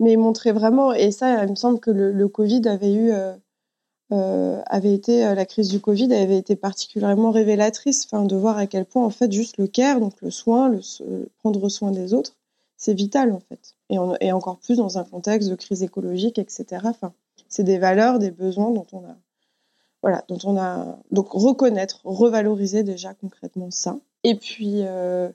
Mais 0.00 0.16
montrer 0.16 0.52
vraiment, 0.52 0.92
et 0.92 1.10
ça, 1.10 1.44
il 1.44 1.50
me 1.50 1.54
semble 1.54 1.80
que 1.80 1.90
le, 1.90 2.28
Covid 2.28 2.68
avait 2.68 2.92
eu, 2.92 3.12
euh, 4.12 4.62
avait 4.66 4.92
été, 4.92 5.20
la 5.34 5.46
crise 5.46 5.68
du 5.70 5.80
Covid 5.80 6.12
avait 6.12 6.36
été 6.36 6.54
particulièrement 6.54 7.30
révélatrice, 7.30 8.04
enfin 8.04 8.24
de 8.24 8.36
voir 8.36 8.58
à 8.58 8.66
quel 8.66 8.84
point 8.84 9.06
en 9.06 9.10
fait 9.10 9.32
juste 9.32 9.56
le 9.56 9.66
care, 9.66 9.98
donc 9.98 10.20
le 10.20 10.30
soin, 10.30 10.68
le 10.68 10.80
prendre 11.38 11.66
soin 11.70 11.92
des 11.92 12.12
autres, 12.12 12.36
c'est 12.76 12.94
vital 12.94 13.32
en 13.32 13.40
fait. 13.40 13.74
Et, 14.20 14.32
encore 14.32 14.58
plus 14.58 14.76
dans 14.76 14.98
un 14.98 15.04
contexte 15.04 15.48
de 15.48 15.54
crise 15.54 15.82
écologique, 15.82 16.38
etc. 16.38 16.82
Enfin, 16.84 17.12
c'est 17.48 17.64
des 17.64 17.78
valeurs, 17.78 18.18
des 18.18 18.30
besoins 18.30 18.70
dont 18.70 18.86
on 18.92 18.98
a, 18.98 19.16
voilà, 20.06 20.24
donc 21.10 21.30
reconnaître, 21.32 22.00
revaloriser 22.04 22.84
déjà 22.84 23.12
concrètement 23.14 23.72
ça. 23.72 23.98
Et 24.22 24.36
puis 24.36 24.82
euh, 24.82 25.28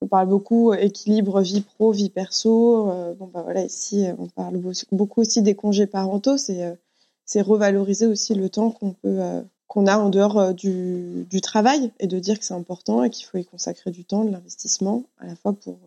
on 0.00 0.06
parle 0.06 0.28
beaucoup 0.28 0.72
équilibre 0.72 1.40
vie 1.40 1.62
pro, 1.62 1.90
vie 1.90 2.10
perso. 2.10 2.92
Euh, 2.92 3.14
bon 3.14 3.26
bah 3.26 3.42
voilà, 3.42 3.64
ici 3.64 4.06
on 4.16 4.28
parle 4.28 4.62
beaucoup 4.92 5.20
aussi 5.20 5.42
des 5.42 5.56
congés 5.56 5.88
parentaux. 5.88 6.36
C'est 6.36 6.62
euh, 6.62 6.76
c'est 7.24 7.40
revaloriser 7.40 8.06
aussi 8.06 8.36
le 8.36 8.48
temps 8.48 8.70
qu'on 8.70 8.92
peut 8.92 9.18
qu'on 9.66 9.88
a 9.88 9.98
en 9.98 10.10
dehors 10.10 10.54
du, 10.54 11.26
du, 11.28 11.40
travail 11.40 11.90
et 11.98 12.06
de 12.06 12.20
dire 12.20 12.38
que 12.38 12.44
c'est 12.44 12.54
important 12.54 13.02
et 13.02 13.10
qu'il 13.10 13.26
faut 13.26 13.38
y 13.38 13.44
consacrer 13.44 13.90
du 13.90 14.04
temps, 14.04 14.24
de 14.24 14.30
l'investissement, 14.30 15.02
à 15.18 15.26
la 15.26 15.34
fois 15.34 15.54
pour 15.54 15.80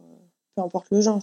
peu 0.55 0.61
importe 0.63 0.87
le 0.91 0.99
genre, 0.99 1.21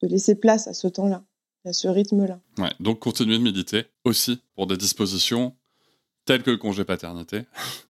de 0.00 0.06
laisser 0.06 0.36
place 0.36 0.68
à 0.68 0.74
ce 0.74 0.86
temps-là, 0.86 1.24
à 1.64 1.72
ce 1.72 1.88
rythme-là. 1.88 2.38
Ouais, 2.58 2.70
donc 2.78 3.00
continuer 3.00 3.36
de 3.36 3.42
méditer 3.42 3.86
aussi 4.04 4.40
pour 4.54 4.68
des 4.68 4.76
dispositions 4.76 5.52
telles 6.26 6.42
que 6.42 6.50
le 6.50 6.58
congé 6.58 6.84
paternité. 6.84 7.42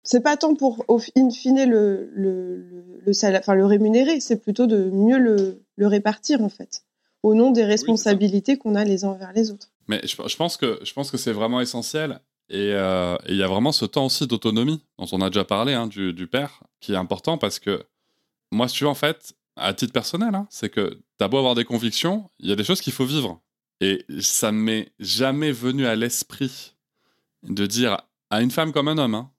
C'est 0.04 0.22
pas 0.22 0.38
tant 0.38 0.56
pour, 0.56 0.86
in 1.18 1.30
fine, 1.32 1.66
le, 1.66 2.10
le, 2.14 2.86
le, 3.06 3.14
salaire, 3.14 3.42
enfin, 3.42 3.56
le 3.56 3.66
rémunérer, 3.66 4.20
c'est 4.20 4.42
plutôt 4.42 4.68
de 4.68 4.90
mieux 4.90 5.18
le, 5.18 5.64
le, 5.76 5.88
répartir, 5.88 6.42
en 6.42 6.50
fait, 6.50 6.84
au 7.24 7.34
nom 7.34 7.52
des 7.52 7.66
responsabilités 7.66 8.58
qu'on 8.58 8.76
a 8.76 8.86
les 8.86 9.04
uns 9.04 9.10
envers 9.10 9.34
les 9.34 9.52
autres. 9.52 9.70
Mais 9.90 10.00
je, 10.04 10.16
je 10.26 10.36
pense 10.38 10.56
que, 10.56 10.80
je 10.84 10.94
pense 10.94 11.12
que 11.12 11.18
c'est 11.18 11.34
vraiment 11.34 11.60
essentiel. 11.60 12.22
Euh, 12.54 13.18
et 13.26 13.34
il 13.34 13.38
y 13.38 13.44
a 13.44 13.48
vraiment 13.48 13.74
ce 13.74 13.84
temps 13.84 14.06
aussi 14.06 14.26
d'autonomie 14.28 14.82
dont 14.98 15.08
on 15.12 15.22
a 15.22 15.30
déjà 15.30 15.44
parlé, 15.44 15.74
hein, 15.74 15.88
du, 15.88 16.14
du, 16.14 16.28
père, 16.28 16.64
qui 16.80 16.94
est 16.94 16.98
important 16.98 17.38
parce 17.38 17.60
que 17.60 17.84
moi, 18.52 18.70
si 18.70 18.76
tu 18.76 18.84
veux, 18.86 18.90
en 18.90 18.96
fait, 18.96 19.34
à 19.58 19.74
titre 19.74 19.92
personnel, 19.92 20.34
hein, 20.36 20.48
c'est 20.50 20.70
que 20.70 21.02
t'as 21.18 21.28
beau 21.28 21.38
avoir 21.38 21.56
des 21.56 21.66
convictions, 21.66 22.30
il 22.40 22.48
y 22.48 22.52
a 22.54 22.56
des 22.56 22.64
choses 22.64 22.80
qu'il 22.80 22.94
faut 22.94 23.06
vivre. 23.06 23.42
Et 23.82 24.06
ça 24.22 24.52
ne 24.52 24.58
m'est 24.58 24.92
jamais 25.00 25.52
venu 25.52 25.86
à 25.86 25.96
l'esprit 25.96 26.76
de 27.44 27.66
dire 27.66 27.98
à 28.30 28.42
une 28.42 28.52
femme 28.52 28.72
comme 28.72 28.88
un 28.88 28.98
homme, 28.98 29.16
hein, 29.16 29.32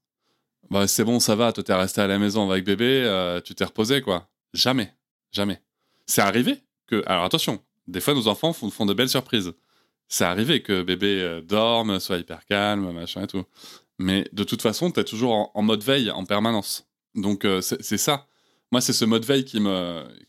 bah, 0.70 0.87
c'est 0.87 1.05
bon, 1.05 1.20
ça 1.20 1.35
va, 1.35 1.53
toi 1.53 1.64
t'es 1.64 1.74
resté 1.74 2.01
à 2.01 2.07
la 2.07 2.18
maison 2.18 2.51
avec 2.51 2.64
bébé, 2.64 3.03
euh, 3.05 3.40
tu 3.40 3.55
t'es 3.55 3.64
reposé, 3.64 4.03
quoi. 4.03 4.29
Jamais, 4.53 4.92
jamais. 5.33 5.62
C'est 6.07 6.20
arrivé 6.20 6.62
que, 6.87 7.03
alors 7.07 7.24
attention, 7.24 7.62
des 7.87 8.01
fois 8.01 8.14
nos 8.14 8.29
enfants 8.29 8.53
font, 8.53 8.87
de 8.87 8.94
belles 8.94 9.09
surprises. 9.09 9.53
C'est 10.09 10.24
arrivé 10.24 10.62
que 10.62 10.83
bébé 10.83 11.20
euh, 11.20 11.40
dorme, 11.42 12.01
soit 12.01 12.18
hyper 12.18 12.44
calme, 12.46 12.92
machin 12.92 13.22
et 13.22 13.27
tout. 13.27 13.44
Mais 13.98 14.29
de 14.33 14.44
toute 14.44 14.62
façon, 14.62 14.90
t'es 14.90 15.05
toujours 15.05 15.51
en, 15.55 15.62
mode 15.62 15.83
veille 15.83 16.11
en 16.11 16.24
permanence. 16.24 16.88
Donc 17.14 17.44
euh, 17.44 17.61
c'est 17.61 17.98
ça 17.98 18.27
moi, 18.70 18.81
c'est 18.81 18.92
ce 18.92 19.05
mode 19.05 19.24
veille 19.24 19.44
qui 19.44 19.61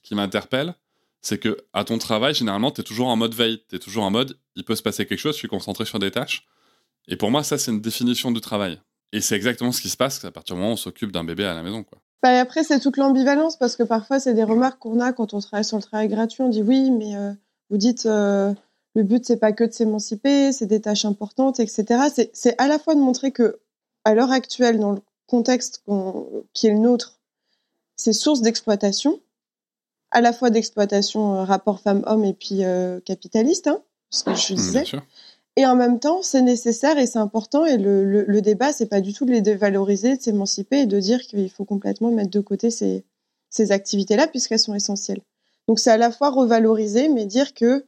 qui 0.03 0.15
m'interpelle. 0.15 0.75
C'est 1.21 1.37
que 1.37 1.57
à 1.73 1.83
ton 1.83 1.97
travail, 1.97 2.33
généralement, 2.33 2.71
tu 2.71 2.81
es 2.81 2.83
toujours 2.83 3.07
en 3.07 3.17
mode 3.17 3.35
veille. 3.35 3.61
Tu 3.69 3.75
es 3.75 3.79
toujours 3.79 4.03
en 4.03 4.11
mode, 4.11 4.39
il 4.55 4.63
peut 4.63 4.75
se 4.75 4.81
passer 4.81 5.05
quelque 5.05 5.19
chose, 5.19 5.33
je 5.33 5.39
suis 5.39 5.47
concentré 5.47 5.85
sur 5.85 5.99
des 5.99 6.11
tâches. 6.11 6.47
Et 7.07 7.15
pour 7.15 7.31
moi, 7.31 7.43
ça, 7.43 7.57
c'est 7.57 7.71
une 7.71 7.81
définition 7.81 8.31
du 8.31 8.41
travail. 8.41 8.79
Et 9.11 9.21
c'est 9.21 9.35
exactement 9.35 9.71
ce 9.71 9.81
qui 9.81 9.89
se 9.89 9.97
passe 9.97 10.23
à 10.23 10.31
partir 10.31 10.55
du 10.55 10.61
moment 10.61 10.71
où 10.71 10.73
on 10.73 10.77
s'occupe 10.77 11.11
d'un 11.11 11.23
bébé 11.23 11.45
à 11.45 11.55
la 11.55 11.63
maison. 11.63 11.83
Quoi. 11.83 11.99
Bah, 12.21 12.39
après, 12.39 12.63
c'est 12.63 12.79
toute 12.79 12.97
l'ambivalence 12.97 13.57
parce 13.57 13.75
que 13.75 13.83
parfois, 13.83 14.19
c'est 14.19 14.33
des 14.33 14.43
remarques 14.43 14.79
qu'on 14.79 14.99
a 14.99 15.13
quand 15.13 15.33
on 15.33 15.39
travaille 15.39 15.63
sur 15.63 15.77
le 15.77 15.83
travail 15.83 16.09
gratuit. 16.09 16.43
On 16.43 16.49
dit 16.49 16.61
oui, 16.61 16.91
mais 16.91 17.15
euh, 17.15 17.31
vous 17.69 17.77
dites 17.77 18.05
euh, 18.05 18.53
le 18.95 19.03
but, 19.03 19.25
c'est 19.25 19.37
pas 19.37 19.53
que 19.53 19.63
de 19.63 19.71
s'émanciper, 19.71 20.51
c'est 20.51 20.65
des 20.65 20.81
tâches 20.81 21.05
importantes, 21.05 21.59
etc. 21.59 22.29
C'est 22.33 22.55
à 22.59 22.67
la 22.67 22.77
fois 22.77 22.95
de 22.95 22.99
montrer 22.99 23.31
que, 23.31 23.59
à 24.03 24.13
l'heure 24.13 24.31
actuelle, 24.31 24.79
dans 24.79 24.91
le 24.91 25.01
contexte 25.27 25.83
qui 26.53 26.67
est 26.67 26.71
le 26.71 26.79
nôtre, 26.79 27.19
c'est 27.95 28.13
source 28.13 28.41
d'exploitation, 28.41 29.19
à 30.11 30.21
la 30.21 30.33
fois 30.33 30.49
d'exploitation 30.49 31.35
euh, 31.35 31.43
rapport 31.43 31.79
femme-homme 31.79 32.25
et 32.25 32.33
puis 32.33 32.61
capitaliste, 33.05 33.67
hein, 33.67 33.81
ce 34.09 34.23
que 34.23 34.35
je 34.35 34.53
mmh, 34.53 34.55
disais. 34.55 34.83
Et 35.59 35.65
en 35.65 35.75
même 35.75 35.99
temps, 35.99 36.21
c'est 36.21 36.41
nécessaire 36.41 36.97
et 36.97 37.05
c'est 37.05 37.19
important. 37.19 37.65
Et 37.65 37.77
le, 37.77 38.05
le, 38.05 38.23
le 38.23 38.41
débat, 38.41 38.71
c'est 38.71 38.85
pas 38.85 39.01
du 39.01 39.11
tout 39.11 39.25
de 39.25 39.31
les 39.31 39.41
dévaloriser, 39.41 40.15
de 40.15 40.21
s'émanciper 40.21 40.79
et 40.79 40.85
de 40.85 40.97
dire 41.01 41.19
qu'il 41.19 41.49
faut 41.49 41.65
complètement 41.65 42.11
mettre 42.11 42.31
de 42.31 42.39
côté 42.39 42.71
ces, 42.71 43.03
activités-là 43.69 44.27
puisqu'elles 44.27 44.59
sont 44.59 44.73
essentielles. 44.73 45.19
Donc 45.67 45.79
c'est 45.79 45.91
à 45.91 45.97
la 45.97 46.11
fois 46.11 46.29
revaloriser, 46.29 47.09
mais 47.09 47.25
dire 47.25 47.53
que 47.53 47.85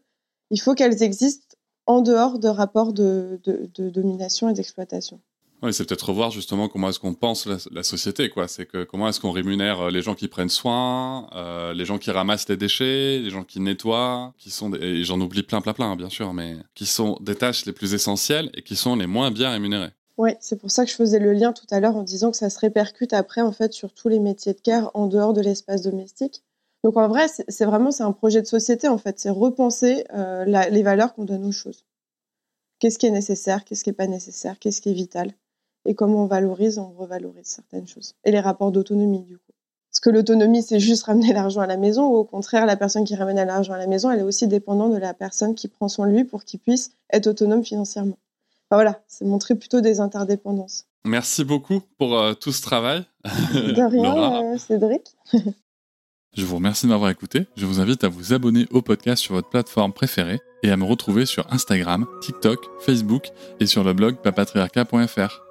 il 0.50 0.60
faut 0.60 0.76
qu'elles 0.76 1.02
existent 1.02 1.56
en 1.86 2.02
dehors 2.02 2.40
de 2.40 2.50
rapports 2.50 2.92
de 2.92 3.40
domination 3.78 4.50
et 4.50 4.54
d'exploitation. 4.54 5.22
Oui, 5.64 5.74
c'est 5.74 5.86
peut-être 5.88 6.10
revoir 6.10 6.32
justement 6.32 6.68
comment 6.68 6.90
est-ce 6.90 7.00
qu'on 7.00 7.14
pense 7.14 7.46
la, 7.46 7.84
société, 7.84 8.30
quoi. 8.30 8.48
C'est 8.48 8.66
que 8.66 8.84
comment 8.84 9.08
est-ce 9.08 9.20
qu'on 9.20 9.32
rémunère 9.32 9.82
euh, 9.82 9.92
les 9.92 10.02
gens 10.02 10.16
qui 10.16 10.28
prennent 10.28 10.50
soin, 10.50 11.30
euh, 11.36 11.74
les 11.74 11.86
gens 11.86 12.00
qui 12.00 12.10
ramassent 12.10 12.50
les 12.50 12.58
déchets, 12.58 13.20
les 13.20 13.30
gens 13.30 13.44
qui 13.44 13.60
nettoient, 13.60 14.34
qui 14.40 14.50
sont, 14.50 14.74
et 14.74 15.04
j'en 15.04 15.22
oublie 15.22 15.44
plein, 15.44 15.62
plein, 15.62 15.74
plein, 15.74 15.96
bien 15.96 16.10
sûr, 16.10 16.34
mais 16.34 16.58
qui 16.74 16.88
sont 16.88 17.18
des 17.22 17.36
tâches 17.36 17.66
les 17.66 17.74
plus 17.74 17.94
essentielles 17.94 18.50
et 18.56 18.64
qui 18.64 18.76
sont 18.76 18.96
les 18.96 19.06
moins 19.06 19.30
bien 19.30 19.52
rémunérées. 19.52 19.92
Oui, 20.18 20.32
c'est 20.40 20.60
pour 20.60 20.72
ça 20.72 20.84
que 20.84 20.92
je 20.92 20.96
faisais 20.96 21.20
le 21.20 21.34
lien 21.34 21.54
tout 21.54 21.68
à 21.70 21.80
l'heure 21.80 21.96
en 21.96 22.04
disant 22.04 22.32
que 22.32 22.38
ça 22.38 22.50
se 22.50 22.60
répercute 22.60 23.14
après, 23.14 23.42
en 23.42 23.52
fait, 23.52 23.72
sur 23.72 23.94
tous 23.94 24.10
les 24.10 24.20
métiers 24.20 24.54
de 24.54 24.60
care 24.60 24.90
en 24.96 25.06
dehors 25.06 25.34
de 25.34 25.42
l'espace 25.42 25.84
domestique. 25.84 26.44
Donc 26.84 26.98
en 26.98 27.08
vrai, 27.08 27.28
c'est 27.28 27.66
vraiment 27.66 27.92
c'est 27.92 28.04
un 28.04 28.12
projet 28.12 28.42
de 28.42 28.48
société 28.48 28.88
en 28.88 28.98
fait, 28.98 29.20
c'est 29.20 29.30
repenser 29.30 30.04
euh, 30.16 30.46
les 30.46 30.82
valeurs 30.82 31.14
qu'on 31.14 31.26
donne 31.26 31.46
aux 31.46 31.52
choses. 31.52 31.86
Qu'est-ce 32.80 32.98
qui 32.98 33.06
est 33.06 33.12
nécessaire, 33.12 33.64
qu'est-ce 33.64 33.84
qui 33.84 33.92
est 33.92 33.94
pas 33.94 34.08
nécessaire, 34.08 34.58
qu'est-ce 34.58 34.82
qui 34.82 34.90
est 34.90 34.94
vital, 34.94 35.32
et 35.86 35.96
comment 35.96 36.24
on 36.24 36.28
valorise, 36.28 36.78
on 36.78 36.92
revalorise 36.92 37.46
certaines 37.46 37.88
choses. 37.88 38.14
Et 38.24 38.32
les 38.32 38.40
rapports 38.40 38.72
d'autonomie 38.72 39.24
du 39.24 39.38
coup. 39.38 39.52
Est-ce 39.92 40.02
que 40.02 40.10
l'autonomie 40.10 40.62
c'est 40.62 40.80
juste 40.80 41.04
ramener 41.04 41.34
l'argent 41.34 41.62
à 41.62 41.68
la 41.68 41.78
maison 41.78 42.08
ou 42.08 42.16
au 42.16 42.24
contraire 42.24 42.66
la 42.66 42.78
personne 42.78 43.04
qui 43.04 43.16
ramène 43.16 43.38
l'argent 43.38 43.74
à 43.74 43.78
la 43.78 43.88
maison, 43.88 44.10
elle 44.10 44.20
est 44.20 44.24
aussi 44.24 44.48
dépendante 44.48 44.94
de 44.94 44.98
la 44.98 45.14
personne 45.14 45.54
qui 45.56 45.68
prend 45.68 45.90
soin 45.90 46.08
de 46.08 46.14
lui 46.14 46.24
pour 46.24 46.44
qu'il 46.44 46.60
puisse 46.60 46.92
être 47.12 47.28
autonome 47.28 47.64
financièrement. 47.64 48.18
Enfin, 48.70 48.78
voilà, 48.78 49.02
c'est 49.08 49.26
montrer 49.26 49.56
plutôt 49.56 49.82
des 49.82 50.00
interdépendances. 50.00 50.86
Merci 51.04 51.44
beaucoup 51.44 51.82
pour 51.98 52.18
euh, 52.18 52.34
tout 52.34 52.52
ce 52.52 52.62
travail. 52.62 53.04
De 53.26 53.82
rien, 53.82 54.44
euh, 54.54 54.58
Cédric. 54.58 55.18
Je 56.34 56.46
vous 56.46 56.56
remercie 56.56 56.86
de 56.86 56.92
m'avoir 56.92 57.10
écouté. 57.10 57.48
Je 57.58 57.66
vous 57.66 57.82
invite 57.82 58.06
à 58.06 58.08
vous 58.08 58.32
abonner 58.32 58.66
au 58.72 58.82
podcast 58.82 59.22
sur 59.22 59.36
votre 59.36 59.50
plateforme 59.50 59.92
préférée 59.92 60.40
et 60.64 60.72
à 60.72 60.78
me 60.78 60.86
retrouver 60.86 61.26
sur 61.26 61.52
Instagram, 61.52 62.06
TikTok, 62.22 62.70
Facebook 62.80 63.32
et 63.60 63.66
sur 63.66 63.84
le 63.84 63.92
blog 63.92 64.16
papatriarca.fr. 64.22 65.51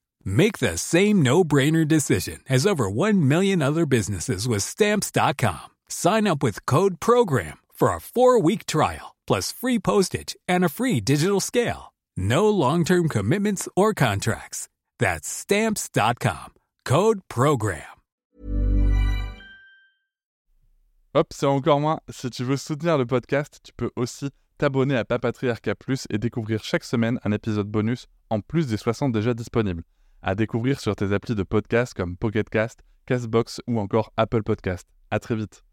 Make 0.25 0.57
the 0.57 0.77
same 0.77 1.21
no-brainer 1.21 1.87
decision 1.87 2.41
as 2.49 2.65
over 2.65 2.89
1 2.89 3.27
million 3.27 3.61
other 3.61 3.85
businesses 3.85 4.47
with 4.47 4.63
Stamps.com. 4.63 5.69
Sign 5.87 6.27
up 6.27 6.41
with 6.41 6.65
code 6.65 6.99
PROGRAM 6.99 7.59
for 7.73 7.93
a 7.93 8.01
four-week 8.01 8.65
trial, 8.65 9.15
plus 9.27 9.51
free 9.51 9.79
postage 9.79 10.35
and 10.47 10.65
a 10.65 10.69
free 10.69 10.99
digital 10.99 11.39
scale. 11.39 11.93
No 12.17 12.49
long-term 12.49 13.09
commitments 13.09 13.69
or 13.75 13.93
contracts. 13.93 14.67
That's 14.99 15.27
Stamps.com. 15.27 16.53
Code 16.85 17.21
PROGRAM. 17.29 17.83
Hop, 21.13 21.33
c'est 21.33 21.45
encore 21.45 21.81
moins. 21.81 21.99
Si 22.09 22.29
tu 22.29 22.45
veux 22.45 22.55
soutenir 22.55 22.97
le 22.97 23.05
podcast, 23.05 23.59
tu 23.63 23.73
peux 23.75 23.91
aussi 23.97 24.29
t'abonner 24.57 24.95
à 24.95 25.03
Papatriarca 25.03 25.75
Plus 25.75 26.07
et 26.09 26.17
découvrir 26.17 26.63
chaque 26.63 26.85
semaine 26.85 27.19
un 27.25 27.33
épisode 27.33 27.67
bonus 27.67 28.07
en 28.29 28.39
plus 28.39 28.67
des 28.67 28.77
60 28.77 29.11
déjà 29.11 29.33
disponibles. 29.33 29.83
À 30.23 30.35
découvrir 30.35 30.79
sur 30.79 30.95
tes 30.95 31.13
applis 31.13 31.33
de 31.33 31.41
podcast 31.41 31.95
comme 31.95 32.15
Pocketcast, 32.15 32.81
Castbox 33.07 33.59
ou 33.65 33.79
encore 33.79 34.13
Apple 34.17 34.43
Podcast. 34.43 34.87
À 35.09 35.19
très 35.19 35.35
vite. 35.35 35.63